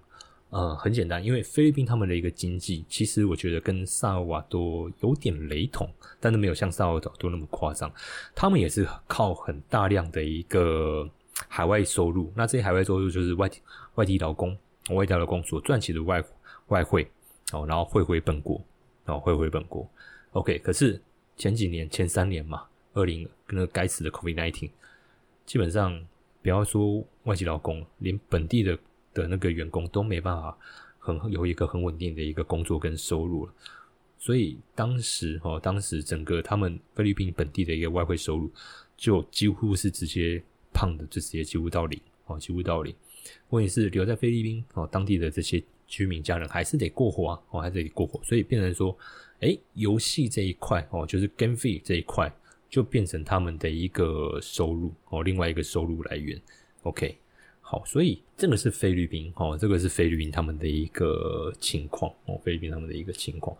[0.50, 7.92] 呃，很简单，因为菲律宾他们的一个经济，其实我觉得跟萨尔瓦多有点雷同，但是没有像萨尔瓦多那么夸张。
[8.34, 11.06] 他们也是靠很大量的一个
[11.50, 13.52] 海外收入，那这些海外收入就是外
[13.96, 14.58] 外地劳工、
[14.92, 16.24] 外地劳工所赚取的外
[16.68, 17.06] 外汇
[17.52, 18.64] 哦，然后汇回本国，
[19.04, 19.86] 然后汇回本国。
[20.32, 21.02] OK，可是
[21.36, 24.70] 前几年前三年嘛，二零那个该死的 COVID-19，
[25.46, 26.02] 基本上
[26.42, 28.80] 不要说外籍劳工，连本地的。
[29.18, 30.56] 的那个员工都没办法
[31.00, 33.54] 很有一个很稳定的一个工作跟收入了，
[34.20, 38.52] 所以当时哦，当时整个他们菲律宾本地的一个外汇收入
[38.96, 42.94] 就几乎是直接胖的，就直接几乎到零哦，几乎到零。
[43.50, 48.98] 问题是留在菲律宾哦，当地的这些居民家人还是得过活啊，哦，还是得过活，所以变成说，
[49.40, 52.32] 哎，游戏这一块哦，就是 game fee 这一块
[52.70, 56.40] 就变成他们的一个收入哦，另外一个收入来源。
[56.84, 57.18] OK。
[57.70, 63.58] 好，所以这个是菲律宾哦，这个是菲律宾他们的一个情况哦，菲律宾他们的一个情况，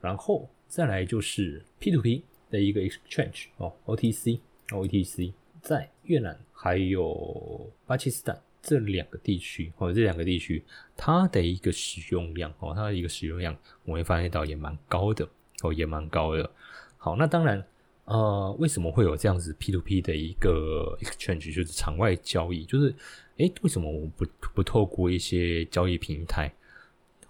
[0.00, 10.62] 然后再来就是 P to P 的一个 exchange 哦，OTC，OTC 在越南还有巴基斯坦这两个地区哦，这两个地区
[10.96, 15.28] 它的一个使用量哦，它的一个使用量我会发现到也蛮高的
[15.64, 16.48] 哦，也蛮高的。
[16.96, 17.66] 好，那当然。
[18.04, 22.64] 呃，为什么会有这样子 P to P 的一个 exchange，就是场外交易？
[22.64, 22.94] 就是，
[23.38, 26.52] 诶，为什么我们不不透过一些交易平台，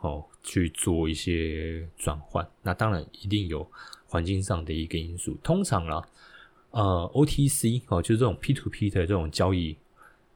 [0.00, 2.46] 哦，去做一些转换？
[2.62, 3.66] 那当然一定有
[4.06, 5.38] 环境上的一个因素。
[5.42, 6.06] 通常啦，
[6.70, 9.76] 呃，OTC 哦，就是这种 P to P 的这种交易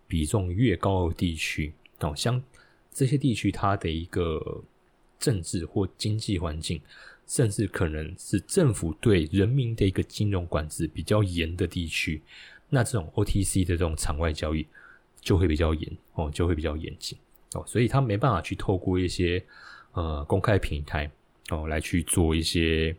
[0.06, 2.42] 比重越高的地区，哦，像
[2.92, 4.62] 这些地区它的一个
[5.18, 6.80] 政治或经济环境。
[7.24, 12.20] 甚至可能是政府对人民的一个金融管制比较严的地区，
[12.68, 14.66] 那这种 OTC 的这种场外交易
[15.22, 17.16] 就会比较严哦，就会比较严谨
[17.54, 19.42] 哦，所以他没办法去透过一些
[19.92, 21.10] 呃公开平台
[21.48, 22.94] 哦来去做一些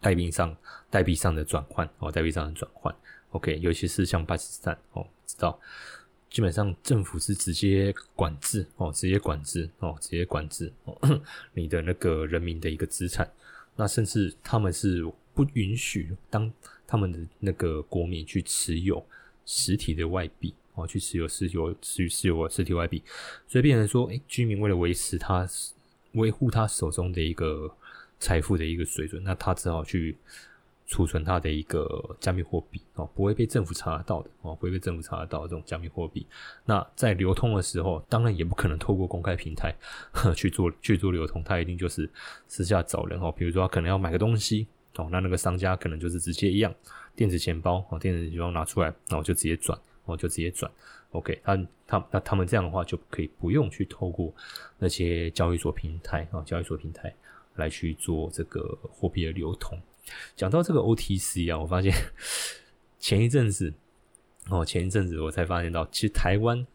[0.00, 0.54] 代币上
[0.90, 2.94] 代币上的转换哦，代币上的转换。
[3.30, 5.58] OK，尤其是像巴基斯坦哦，知道。
[6.28, 11.20] 基本上政府是直接管制哦，直接管制哦，直接管制哦，
[11.52, 13.30] 你的那个人民的一个资产，
[13.76, 15.04] 那甚至他们是
[15.34, 16.50] 不允许当
[16.86, 19.04] 他们的那个国民去持有
[19.44, 23.02] 实体的外币哦，去持有持有持持有实体外币，
[23.46, 25.48] 所以变成说，哎，居民为了维持他
[26.12, 27.70] 维护他手中的一个
[28.18, 30.16] 财富的一个水准，那他只好去。
[30.84, 36.26] 储存他的一个加密货币哦，不会被政府查得到的哦，不会被政府查得到这种加密货币。
[36.66, 39.74] 那在流通的时候，当然也不可能透过公开平台
[40.36, 42.10] 去做去做流通，他一定就是
[42.46, 43.32] 私下找人哦。
[43.32, 46.74] 比如说他，可能要买个东西哦，那那个商家可能就是直接一样
[47.16, 50.70] 电子钱包哦，电子钱包拿出来，然后就直接转哦，就直接转。
[51.10, 54.34] OK，他他那他们这样的话就可以不用去透过
[54.78, 57.14] 那些交易所平台啊，交易所平台
[57.56, 59.78] 来去做这个货币的流通。
[60.34, 61.92] 讲到这个 OTC 啊，我发现
[62.98, 63.72] 前一阵子
[64.48, 66.66] 哦，前一阵子我才发现到，其实台湾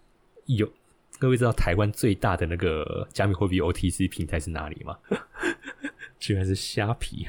[0.45, 0.71] 有
[1.19, 4.97] 各位知道台湾最大的那个加密货币 OTC 平台是哪里吗？
[6.19, 7.25] 居然是虾皮。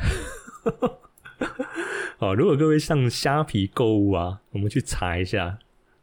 [2.18, 5.58] 哦，如果各位上虾皮购物啊，我们去查一下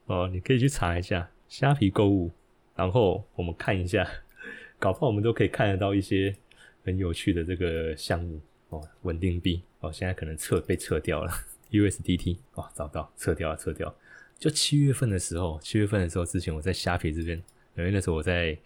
[0.05, 2.31] 哦，你可以去查一下虾皮购物，
[2.75, 4.07] 然后我们看一下，
[4.79, 6.35] 搞不好我们都可以看得到一些
[6.83, 8.39] 很有趣的这个项目
[8.69, 9.61] 哦，稳定币。
[9.81, 11.31] 哦，现在可能撤被撤掉了
[11.69, 13.93] ，USDT 哦，找到撤掉了，撤掉。
[14.39, 17.37] 就七月份的时候，七月份的时候之前我在虾皮这边，
[17.77, 18.57] 因为那时候我在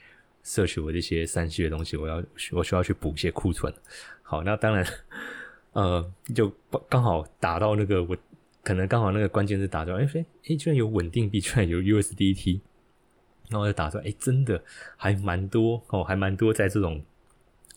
[0.44, 3.74] 摄取我这些三 C 的东西，我要我需要去补一些库存。
[4.24, 4.86] 好，那当然，
[5.74, 6.52] 呃，就
[6.88, 8.16] 刚好打到那个我
[8.70, 12.60] 可能刚好那个关键字打到，哎哎哎，居然有稳定币， 居然有 USDT，
[13.50, 14.64] 然后就打出来，哎，真的
[14.96, 17.04] 还蛮多哦，还蛮多在这种。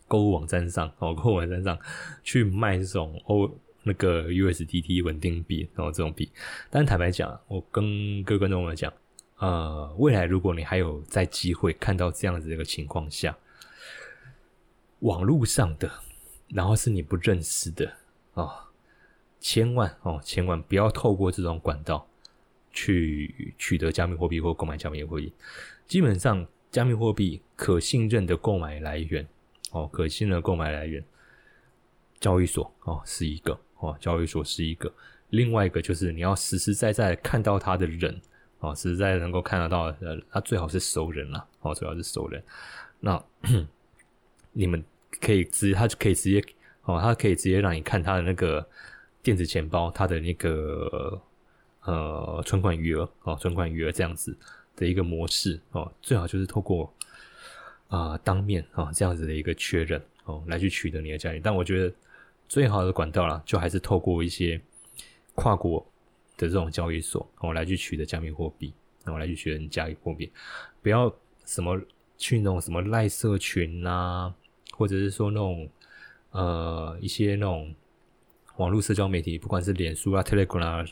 [0.08, 1.78] 购物网站上哦，购物网站上
[2.22, 3.50] 去卖这种哦
[3.82, 6.30] 那个 USDT 稳定币，然后这种币。
[6.68, 8.92] 但坦白讲，我跟各位观众们讲，
[9.38, 13.34] 呃，未来如果你还有在机会看到这样子的一个情况下，
[14.98, 15.90] 网络上的，
[16.48, 17.90] 然后是你不认识的
[18.34, 18.68] 啊，
[19.42, 22.08] 千万哦，千万不要透过这种管道
[22.72, 25.30] 去取得加密货币或购买加密货币。
[25.86, 29.28] 基本上，加密货币可信任的购买来源。
[29.72, 31.02] 哦，可信的购买来源，
[32.20, 34.92] 交易所哦是一个哦，交易所是一个，
[35.30, 38.20] 另外一个就是你要实实在在看到他的人
[38.60, 42.42] 哦，实实在在能够看得到呃，他最好是熟人了哦，最好是熟人。
[43.00, 43.24] 那
[44.52, 44.84] 你们
[45.22, 46.44] 可以直，他就可以直接
[46.82, 48.68] 哦，他可以直接让你看他的那个
[49.22, 51.20] 电子钱包，它的那个
[51.82, 54.36] 呃存款余额哦，存款余额这样子
[54.76, 56.92] 的一个模式哦，最好就是透过。
[57.88, 61.38] 啊，当面啊，这样子的一个确认哦，来去取得你的交易。
[61.38, 61.94] 但我觉得
[62.48, 64.58] 最好的管道啦，就还是透过一些
[65.34, 65.78] 跨国
[66.38, 68.72] 的这种交易所哦，来去取得加密货币，
[69.04, 70.32] 然后来去取得加密货币。
[70.80, 71.78] 不要什么
[72.16, 74.34] 去那种什么赖社群啊，
[74.70, 75.68] 或者是说那种
[76.30, 77.74] 呃一些那种
[78.56, 80.84] 网络社交媒体，不管是脸书啊、Telegram 啊，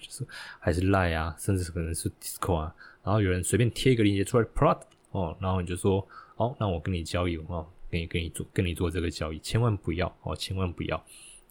[0.59, 4.79] 还是赖啊，甚至可能是 Discord 啊，然后有人随便贴一个链接出来，Prod
[5.11, 6.07] 哦，然后你就说。
[6.37, 10.96] 好，那我跟你交易哦，跟你跟你做跟你做这个交易，千万不要哦，千万不要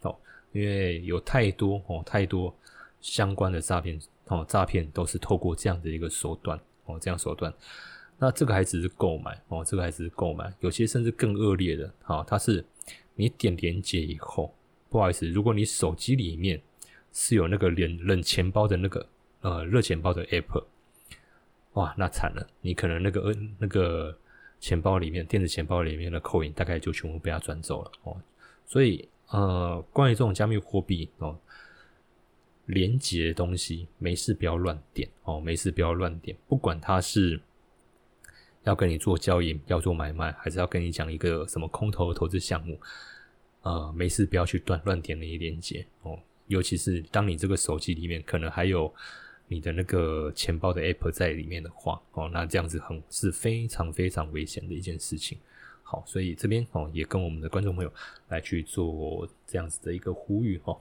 [0.01, 0.15] 哦，
[0.51, 2.51] 因为有太多哦太多
[2.99, 7.53] 相关的诈骗哦，诈骗都是透过这样的一个手段哦，这样手段。
[8.17, 12.65] 那这个还只是购买哦，这个还只是购买，有些甚至更恶劣的，好，它是
[13.13, 14.51] 你点连接以后，
[14.89, 16.61] 不好意思，如果你手机里面
[17.11, 19.05] 是有那个连冷钱包的那个
[19.41, 20.63] 呃热钱包的 app，
[21.73, 24.17] 哇，那惨了，你可能那个呃那个。
[24.61, 28.21] 钱包里面，电子钱包里面的扣银大概就全部被他转走了哦。
[28.65, 31.39] 所以，呃，关于这种加密货币哦，
[32.65, 36.35] 连接的东西，没事不要乱点哦，没事不要乱点。
[36.49, 37.39] 不管他是
[38.65, 42.77] 要跟你做交易、要做买卖，还是要跟你讲一个什么空头投资项目，
[43.61, 46.19] 呃，没事不要去乱乱点那些链接哦。
[46.47, 48.93] 尤其是当你这个手机里面可能还有。
[49.51, 55.39] 你的那个钱包的 app 在里面的话，哦，那这样子很是非常非常危险的一件事情。
[55.81, 57.91] 好，所以这边哦也跟我们的观众朋友
[58.27, 60.79] 来去做这样子的一个呼吁哦。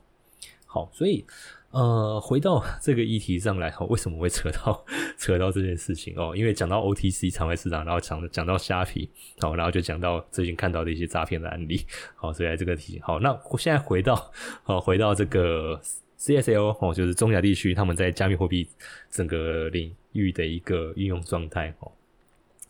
[0.69, 1.25] 好，所以
[1.71, 4.85] 呃回到 这个议题上来，为什么会扯到
[5.19, 6.37] 扯到这件事情哦？
[6.37, 9.11] 因为讲到 OTC 场外市场，然后讲讲到虾皮，
[9.41, 11.85] 好，然后就讲到最近看到的一些诈骗的案例。
[12.15, 14.31] 好，所以这个题好，那我现在回到
[14.63, 15.81] 好回到这个。
[16.21, 18.69] CSL 哦，就是中亚地区他们在加密货币
[19.09, 21.93] 整个领域的一个运用状态哦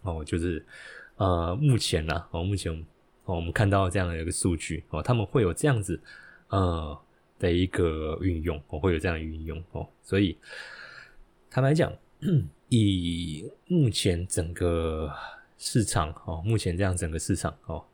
[0.03, 0.63] 哦，就是
[1.17, 2.71] 呃目前呢哦目前
[3.25, 5.99] 哦我们看到这样的一个数据哦，他们会有这样子
[6.49, 6.95] 呃
[7.39, 10.37] 的一个运用哦，会有这样的运用哦，所以
[11.51, 11.93] 坦白讲，
[12.69, 15.13] 以目前整个
[15.59, 17.85] 市场哦，目前这样整个市场哦，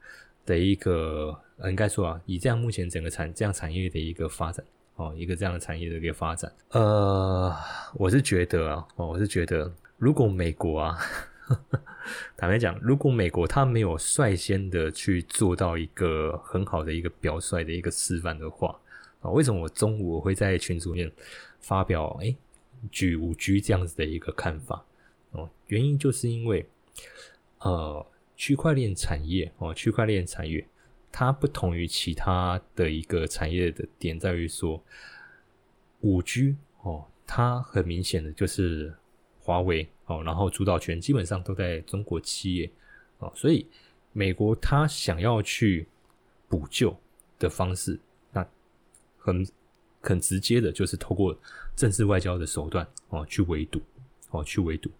[0.47, 4.64] 的一个，应该说啊，以这样目前整个产这样产业的一个发展
[4.97, 7.55] 哦，一个这样的产业的一个发展，呃，
[7.95, 10.99] 我是觉得啊，哦，我是觉得如果美国啊。
[12.38, 18.74] 坦白讲，如果美国他没有率先的去做到一个很好的一个表率的一个示范的话，
[19.25, 21.11] 啊，为什么我中午我会在群组面
[21.59, 22.37] 发表哎
[22.91, 24.85] 举五 G 这样子的一个看法？
[25.31, 26.68] 哦，原因就是因为
[27.61, 28.07] 呃
[28.37, 30.66] 区块链产业哦，区块链产业
[31.11, 34.83] 它不同于其他的一个产业的点在于说
[36.03, 38.95] 五 G 哦，它很明显的就是
[39.41, 39.89] 华为。
[40.07, 42.70] 哦，然后主导权基本上都在中国企业，
[43.20, 43.66] 哦，所以
[44.12, 45.89] 美国它想要去
[46.47, 46.95] 补救
[47.39, 47.99] 的方式，
[49.25, 49.47] 很
[50.01, 51.37] 很直接的就是透过
[51.75, 53.81] 政治外交的手段哦去围堵，
[54.31, 54.91] 哦去围堵。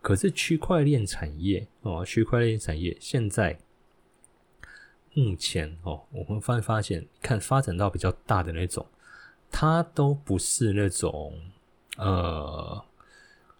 [0.00, 3.58] 可是区块链产业哦，区块链产业现在
[5.12, 8.86] 目前哦，我们发发现看发展到比较大的那种，
[9.50, 11.34] 它都不是那种
[11.96, 12.84] 呃。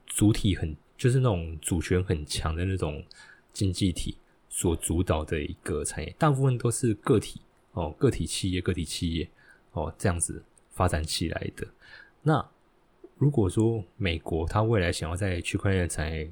[0.07, 3.05] 主体很就是那种主权很强的那种
[3.53, 4.17] 经济体
[4.49, 7.41] 所主导的一个产业，大部分都是个体
[7.73, 9.29] 哦，个体企业、个体企业
[9.73, 11.67] 哦这样子发展起来的。
[12.23, 12.47] 那
[13.17, 16.31] 如果说美国它未来想要在区块链产业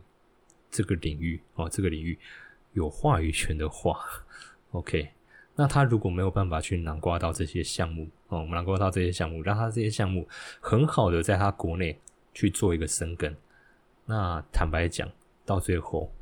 [0.71, 2.19] 这个领域哦，这个领域
[2.73, 4.05] 有话语权的话，
[4.73, 5.11] OK，
[5.55, 10.29] 那他如果没有办法去囊括到这些项目哦，囊括到这些项目，让他这些项目
[10.61, 11.99] 很好的在他国内
[12.35, 13.35] 去做一个生根。
[14.05, 15.11] 那坦白讲，
[15.45, 16.13] 到最后，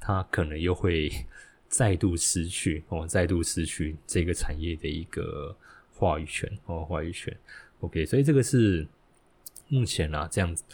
[0.00, 1.10] 他可能又会
[1.68, 5.56] 再度失去哦，再度失去这个产业的一个
[6.00, 7.36] 话语权哦，话语权。
[7.80, 8.86] OK，所以这个是
[9.68, 10.64] 目前啊，这样子，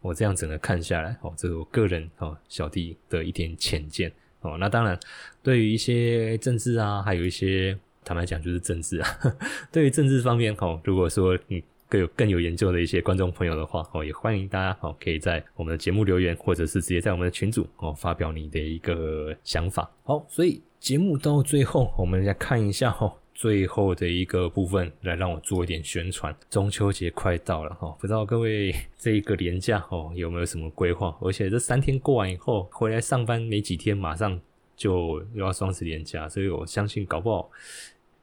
[0.00, 4.12] 我这样整个看下来哦，这是我个人哦，小弟的一点浅见
[4.42, 4.56] 哦。
[4.60, 4.98] 那当然，
[5.42, 9.08] 对于一些政治啊，还有一些坦白讲就是政治啊，
[9.72, 11.60] 对于政治方面哦，如果说嗯。
[11.88, 19.88] 更有更有研究的一些观众朋友的话哦，也欢迎大家哦，可以在我们的节目留言，或者是直接在我们的群组哦发表你的一个想法。
[20.02, 26.34] 好，所以节目到最后，我们来看一下哈，最后的一个部分来让我做一点宣传。
[26.48, 31.14] 中秋节快到了哈，不知道各位这一个年假哦有没有什么规划？
[31.20, 34.40] 而且这三天过完以后，回来上班没几天，马上
[34.74, 37.50] 就又要双十连假，所以我相信搞不好。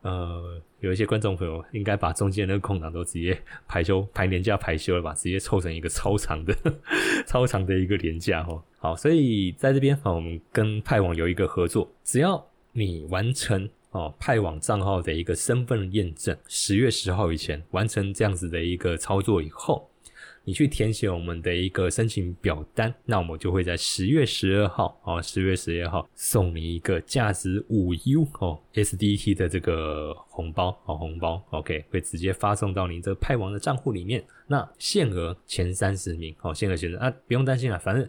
[0.02, 6.54] 呃，有一些观众朋友应该把中间那个空档都直接排休、排年假排休了吧，直接凑成一个超长的、
[7.28, 8.62] 超长的一个年假哦。
[8.80, 19.90] 好，所以在这边啊，我们跟派网有一个合作，只要你完成哦派网账号的一个身份验证，十月十号以前完成这样子的一个操作以后。
[20.46, 34.22] 你去填写我们的一个申请表单，那我们就会在十月十二号哦，十月十二号送你一个价值五 U 哦 SDT 的这个红包哦，红包 OK 会直接发送到您这派网的账户里面。
[34.46, 38.06] 那限额前三十名哦，限额前三啊，不用担心了，反正。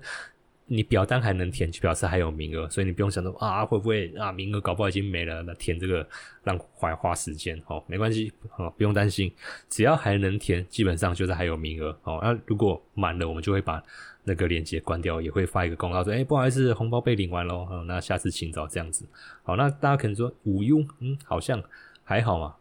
[0.66, 6.06] 你表单还能填，就表示还有名额，所以你不用想着啊会不会啊名额搞不好已经没了，那填这个
[6.42, 9.30] 让花花时间哦，没关系哦，不用担心，
[9.68, 12.18] 只要还能填，基本上就是还有名额哦。
[12.22, 13.82] 那如果满了，我们就会把
[14.24, 19.06] 那个链接关掉，也会发一个公告说，哎，不好意思，红包被领完喽，那下次请早这样子。
[19.42, 21.62] 好，那大家可能说五 U，嗯，好像
[22.04, 22.54] 还好嘛，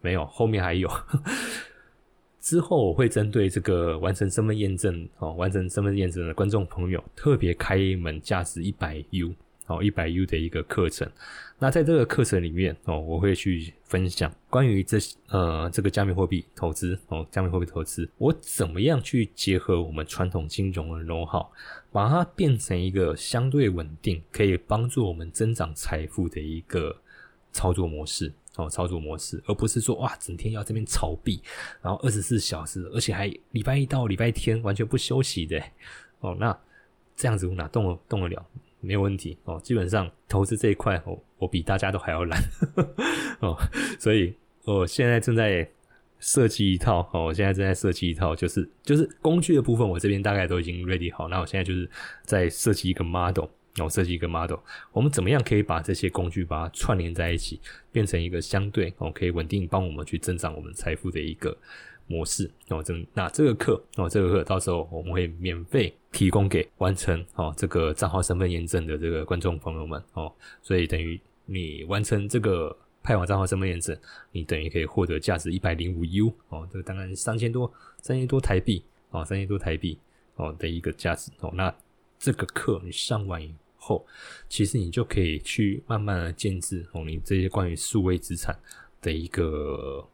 [0.00, 0.88] 没有，后面还有。
[2.48, 9.34] 之后我会针对这个完成身份验证哦，完成身份验证的观众朋友，特别开一门价值一百 U
[9.66, 11.06] 哦，一百 U 的一个课程。
[11.58, 14.96] 那在这个课程里面哦，我会去分享关于这
[15.28, 21.48] 呃这个加密货币投资哦，加密货币投资，我怎么样去结合我们传统金融的 know how，
[21.92, 26.96] 把它变成一个相对稳定，可以帮助我们增长财富的一个
[27.52, 28.32] 操作模式。
[28.58, 31.40] 哦，操作模式，而不是说哇，整天要这边炒币，
[31.80, 35.62] 然后二十四小时，而且还礼拜一到礼拜天完全不休息的。
[36.18, 36.58] 哦，那
[37.14, 38.44] 这样子我哪动了动得了？
[38.80, 39.60] 没有问题哦。
[39.62, 42.42] 基本上投资这一块，我我比大家都还要懒
[43.38, 43.56] 哦。
[44.00, 44.34] 所以
[44.64, 45.68] 我现在正在
[46.18, 51.28] 设计一套哦，我现在正在设计一套，就是就是工具的部分，我这边大概都已经 ready 好。
[51.28, 51.88] 那我现在就是
[52.24, 53.46] 在设计一个 model。
[53.78, 54.58] 然后设计一个 model，
[54.92, 57.60] 我们怎么样可以把这些工具把它串联在一起，
[57.92, 61.56] 变成一个相对哦可以稳定帮我们去增长我们财富的一个
[62.08, 62.82] 模式哦。
[62.82, 70.32] 这那这个课哦，这个课到时候我们会免费提供给完成哦这个账号身份验证的这个观众朋友们哦。
[70.60, 73.96] 所以等于你完成这个派网账号身份验证，
[74.32, 77.72] 你等于可以获得价值一百零五 U 哦，这个当然三千多
[78.02, 79.98] 三千多台币哦，三千多台币
[80.34, 81.50] 哦的一个价值哦。
[81.54, 81.72] 那
[82.18, 83.40] 这个课你上完
[83.78, 84.04] 后，
[84.48, 88.54] 其实你就可以去慢慢的建制哦，你这些关于数位资产
[89.00, 90.06] 的一个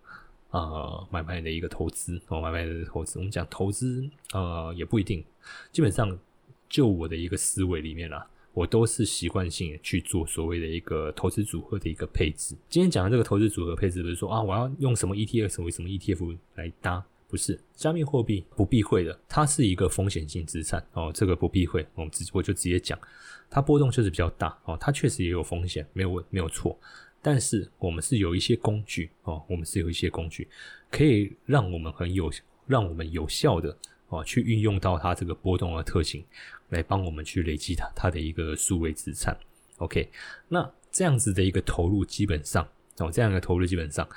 [0.50, 3.18] 呃买卖的一个投资哦，买卖的投资。
[3.18, 5.24] 我们讲投资呃也不一定，
[5.72, 6.16] 基本上
[6.68, 8.26] 就我的一个思维里面啦。
[8.52, 12.54] 我都是习惯性去做所谓的一个投资组合的一个配置。
[12.68, 17.58] 今天讲的这个投资组合配置，不是说啊，我要用什么 ETF 什么什么 ETF 来搭，不是。
[17.74, 21.84] 加密货币不避讳的，它是一个风险性资产哦，这个不避讳。
[21.96, 22.96] 我们直我就直接讲，
[23.54, 26.76] 它波动确实比较大哦，它确实也有风险，没有问没有错。
[27.22, 30.48] 但是我们是有一些工具哦，我们是有一些工具，
[30.90, 32.28] 可以让我们很有，
[32.66, 33.74] 让我们有效的
[34.08, 36.24] 哦去运用到它这个波动的特性。
[36.70, 39.36] 来帮我们去累积它它的一个数位资产
[39.76, 40.10] ，OK，
[40.48, 42.66] 那这样子的一个投入基本上
[42.98, 44.08] 哦，这样的投入基本上，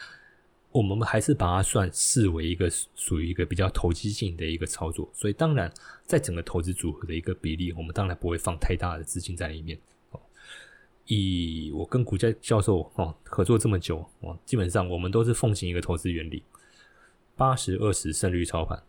[0.72, 5.72] 我们还是把它算视为一个属于一个比较投机性的一个操作，所以当然
[6.05, 9.80] 在整个投资组合的一个比例，我们当然不会放太大的资金在里面。
[11.09, 16.43] 以我跟股价教授哦合作这么久哦，基本上我们都是奉行一个投资原理，
[17.38, 18.84] 八十二十胜率操盘，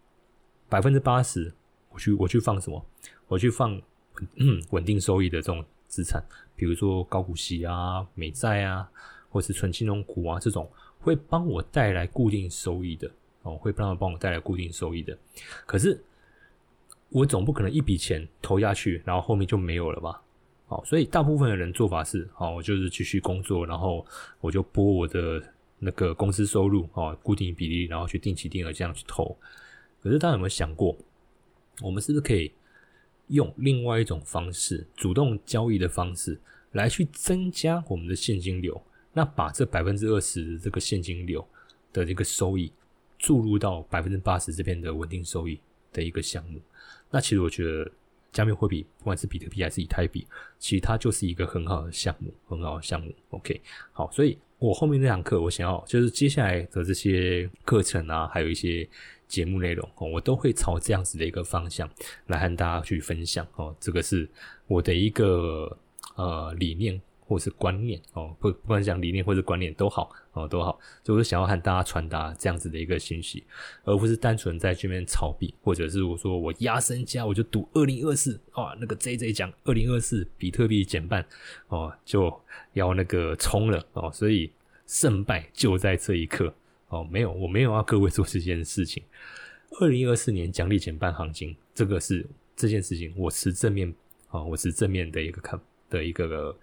[0.69, 1.55] 百分之八十
[1.91, 2.85] 我去我去放什么？
[3.29, 3.81] 我去放
[4.71, 6.21] 稳定收益的这种资产，
[6.57, 8.91] 比如说高股息啊、美债啊，
[9.31, 10.69] 或是纯金融股啊，这种
[11.09, 13.11] 会帮我带来固定收益的
[13.43, 15.17] 哦，会帮我帮我带来固定收益的。
[15.65, 15.99] 可是
[17.09, 20.23] 我总不可能一笔钱投下去，然后后面就没有了吧？
[20.67, 24.05] 好，所以大部分的人做法是，好，我就是继续工作，然后
[24.41, 25.43] 我就拨我的
[25.79, 29.35] 那个公司收入哦，固定比例，然后去定期定额这样去投。
[30.03, 30.95] 可是大家有没有想过，
[31.81, 32.53] 我们是不是可以？
[33.29, 36.41] 用另外一种方式，主动交易的方式
[36.73, 38.83] 来去增加我们的现金流，
[39.19, 41.45] 那把这百分之二十这个现金流
[41.93, 42.71] 的这个收益
[43.19, 45.59] 注入到百分之八十这边的稳定收益
[45.93, 46.61] 的一个项目，
[47.11, 47.91] 那其实我觉得
[48.31, 50.25] 加密货币不管是比特币还是以太币，
[50.61, 53.13] 其实它就是一个很好的项目，很好的项目。
[53.31, 53.61] OK，
[53.91, 58.89] 好，所以我后面那堂课我想要就是接下来的这些课程啊，还有一些。
[59.29, 61.87] 节目内容哦，我都会朝这样子的一个方向
[62.29, 63.77] 来和大家去分享哦。
[63.79, 64.27] 这个是
[64.67, 65.77] 我的一个
[66.17, 66.99] 呃理念
[67.29, 73.45] 或者是观念哦，不不管讲理念或者观念都好哦，都好，就是想要和大家传达这样子的一个信息，
[73.85, 81.25] 而不是单纯在这边炒币，或者是我说我压身家我就赌二零二四啊，那个 J J 讲二零二四比特币减半
[81.69, 82.35] 哦，就
[82.73, 84.51] 要那个冲了哦，所以
[84.87, 86.53] 胜败就在这一刻。
[86.89, 89.03] 哦，没有，我没有要各位做这件事情。
[89.79, 92.27] 二零二四年奖励减半行情，这个是
[92.57, 93.95] 这件事情，我持正面
[94.29, 95.61] 啊，我持正面的一个看
[95.91, 96.57] 的一个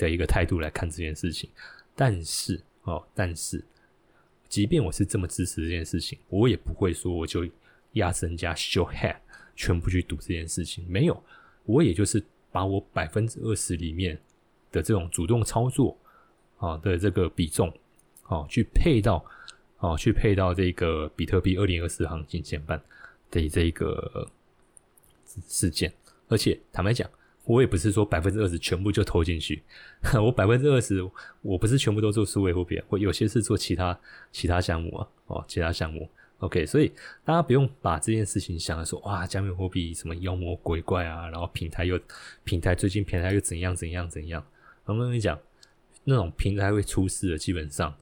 [0.00, 1.50] 的一个态度来看这件事情。
[1.94, 3.62] 但是哦，但是，
[4.48, 7.46] 即便我是这么支持这件事情，我也不会说我就
[7.92, 9.16] 压身加 show head
[9.54, 10.84] 全部去赌这件事情。
[10.88, 11.22] 没有，
[11.64, 14.18] 我也就是把我百分之二十里面
[14.72, 15.96] 的这种主动操作
[16.56, 17.70] 啊的这个比重。
[18.28, 19.24] 哦，去配到，
[19.78, 22.80] 哦，去配到这个比特币二零二四行情减半
[23.28, 24.30] 的这个
[25.48, 25.92] 事件，
[26.28, 27.10] 而且坦白讲，
[27.44, 29.62] 我也不是说百分之二十全部就投进去，
[30.22, 31.02] 我百分之二十，
[31.42, 33.98] 我不是全部都做数位货币，我有些是做其他
[34.30, 36.92] 其他项目啊，哦，其他项目，OK，所以
[37.24, 41.98] 大家不用把这件事情想的说，哇，加密货币什么妖魔鬼怪啊，然后平台又
[42.44, 44.44] 平台最近平台又怎样怎样怎样，
[44.84, 45.38] 我跟你讲，
[46.04, 47.94] 那种平台会出事的，基本上。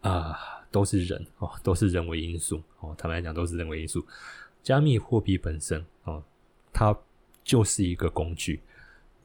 [0.00, 0.34] 啊，
[0.70, 2.94] 都是人哦，都是人为因素哦。
[2.96, 4.02] 坦白讲，都是人为因素。
[4.62, 6.24] 加密货币本身哦，
[6.72, 6.96] 它
[7.42, 8.60] 就是一个工具，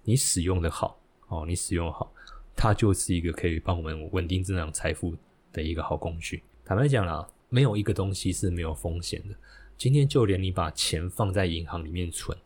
[0.04, 2.12] 你使用的好哦，你使用好，
[2.56, 5.16] 它就是一个可以帮我们稳定增长财富
[5.52, 6.44] 的一个好工具。
[6.64, 9.36] 坦白讲啦，没有一个东西是没有风险的。
[9.78, 12.38] 今天就连你把钱放在银行里面存，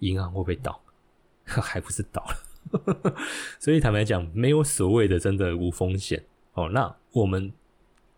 [0.00, 0.80] 银行会不会倒？
[1.44, 3.16] 还不是倒了。
[3.60, 6.68] 所以坦白讲，没有所谓的真的无风险哦。
[6.68, 7.52] 那我们。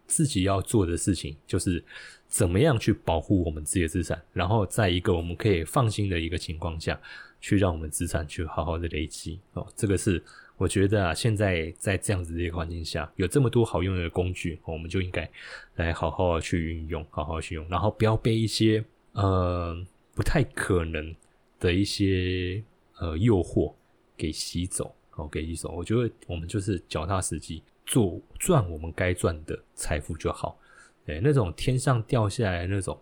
[0.07, 1.83] 自己要做的事情就是
[2.29, 6.99] 怎么样去保护我们自己的资产，然后在一个我们可以放心的一个情况下
[7.41, 9.67] 去让我们资产去好好的累积哦。
[9.77, 10.23] 这个是
[10.57, 15.29] 我觉得啊，现在在这样子的一个环境下，有这么多好用的工具，我们就应该
[15.77, 19.77] 来好好去运用，好好去用，然后不要被一些呃
[20.15, 21.15] 不太可能
[21.61, 22.63] 的一些
[22.99, 23.73] 呃诱惑
[24.17, 25.71] 给吸走哦，给吸走。
[25.71, 27.63] 我觉得我们就是脚踏实地。
[27.87, 30.59] 做赚我们该赚的财富就好，
[31.07, 33.01] 对那种天上掉下来那种，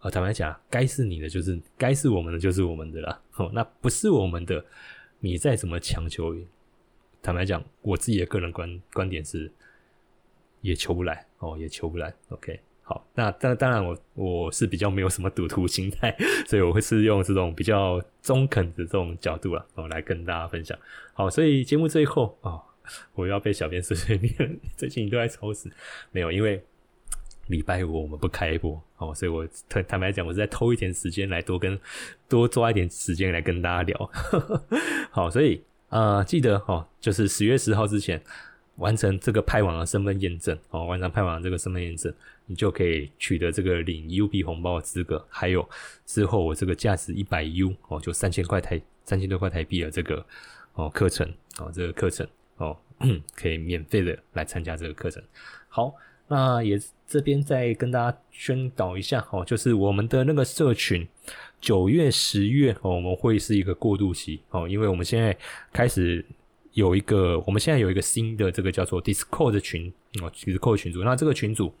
[0.00, 4.64] 呃，坦白讲，该是你的就是该是我们的就是我们的了，哦，那不是我们的，
[5.20, 6.34] 你再怎么强求，
[7.22, 9.52] 坦白讲，我自己的个人观观点是，
[10.62, 12.14] 也求不来哦，也求不来。
[12.30, 16.16] OK，好，那当当然我我是比较没有什么赌徒心态，
[16.48, 20.78] 所以我会是用这种比较中肯的这种角度啊哦来跟大家分享。
[21.12, 22.62] 好，所以节目最后啊，
[23.14, 25.70] 我要被小编碎碎念，最近都在抽死，
[26.10, 26.62] 没有，因为
[27.48, 31.78] 礼拜五我们不开播哦，所以我坦坦白讲，我是在偷一点时间来多跟
[32.28, 34.10] 多抓一点时间来跟大家聊。
[35.10, 38.22] 好，所以呃，记得哦，就是十月十号之前。
[38.76, 42.12] 完成这个派网的身份验证哦，完成派网这个身份验证，
[42.44, 45.26] 你就可以取得这个领 U B 红包的资格。
[45.30, 45.66] 还有
[46.04, 50.22] 之后我这个价值一百 U 哦，就三千块台三千多块台币的这个
[50.74, 51.26] 哦课程
[51.58, 52.76] 哦，这个课程哦
[53.34, 55.22] 可以免费的来参加这个课程。
[55.68, 55.94] 好，
[56.28, 61.06] 那也这边再跟大家宣导一下哦，就是我们的那个社群
[61.60, 65.36] 九月十月哦，我们会是一个过渡期哦，因为我们现在
[65.72, 66.24] 开始。
[66.72, 69.90] 有一个，我们现在有一个新的这个叫做 Discord 的群
[70.20, 71.02] 哦，Discord 群组。
[71.02, 71.72] 那这个群组，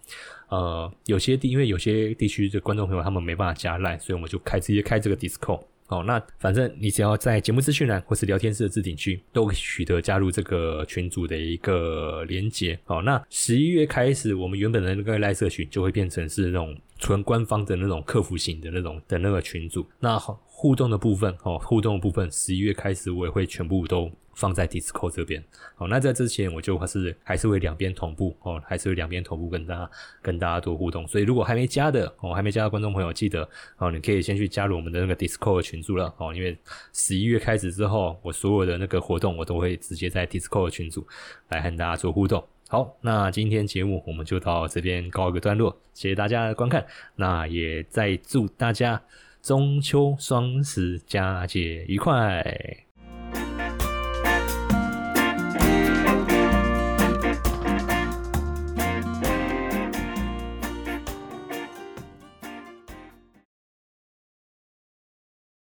[0.48, 5.60] 呃，有些地因为有些地区的观众朋友他们没办法加赖，所以我们就开直接开这个 Discord。
[5.88, 12.78] 哦，那反正你只要在节目资讯栏或是聊天室的置顶区，都取得加入这个群组的一个连接。
[12.86, 19.86] 哦，那十一月开始，我们原本的那个赖社群就会变成是那种纯官方的那种客服型的那种的那个群组。
[20.00, 24.10] 那互动的部分，哦，互动的部分，十一月开始我也会全部都。
[24.36, 25.42] 放在 Discord 这边，
[25.74, 31.08] 好，那在之前我就还是还是会两边同步哦，还是会两边同步跟大家跟大家多互动。
[31.08, 36.56] 所以如果还没加的哦，还没加的观众朋友，记得哦，你可以先去加入我们的那个 Discord 群组了哦，因为
[36.92, 41.06] 十一月开始之后，我所有的那个活动我都会直接在 Discord 群组
[41.48, 42.46] 来和大家做互动。
[42.68, 46.84] 好，那今天节目我们就到这边告一个段落，谢谢大家的观看，
[47.14, 49.02] 那也再祝大家
[49.40, 52.85] 中秋双十佳节愉快。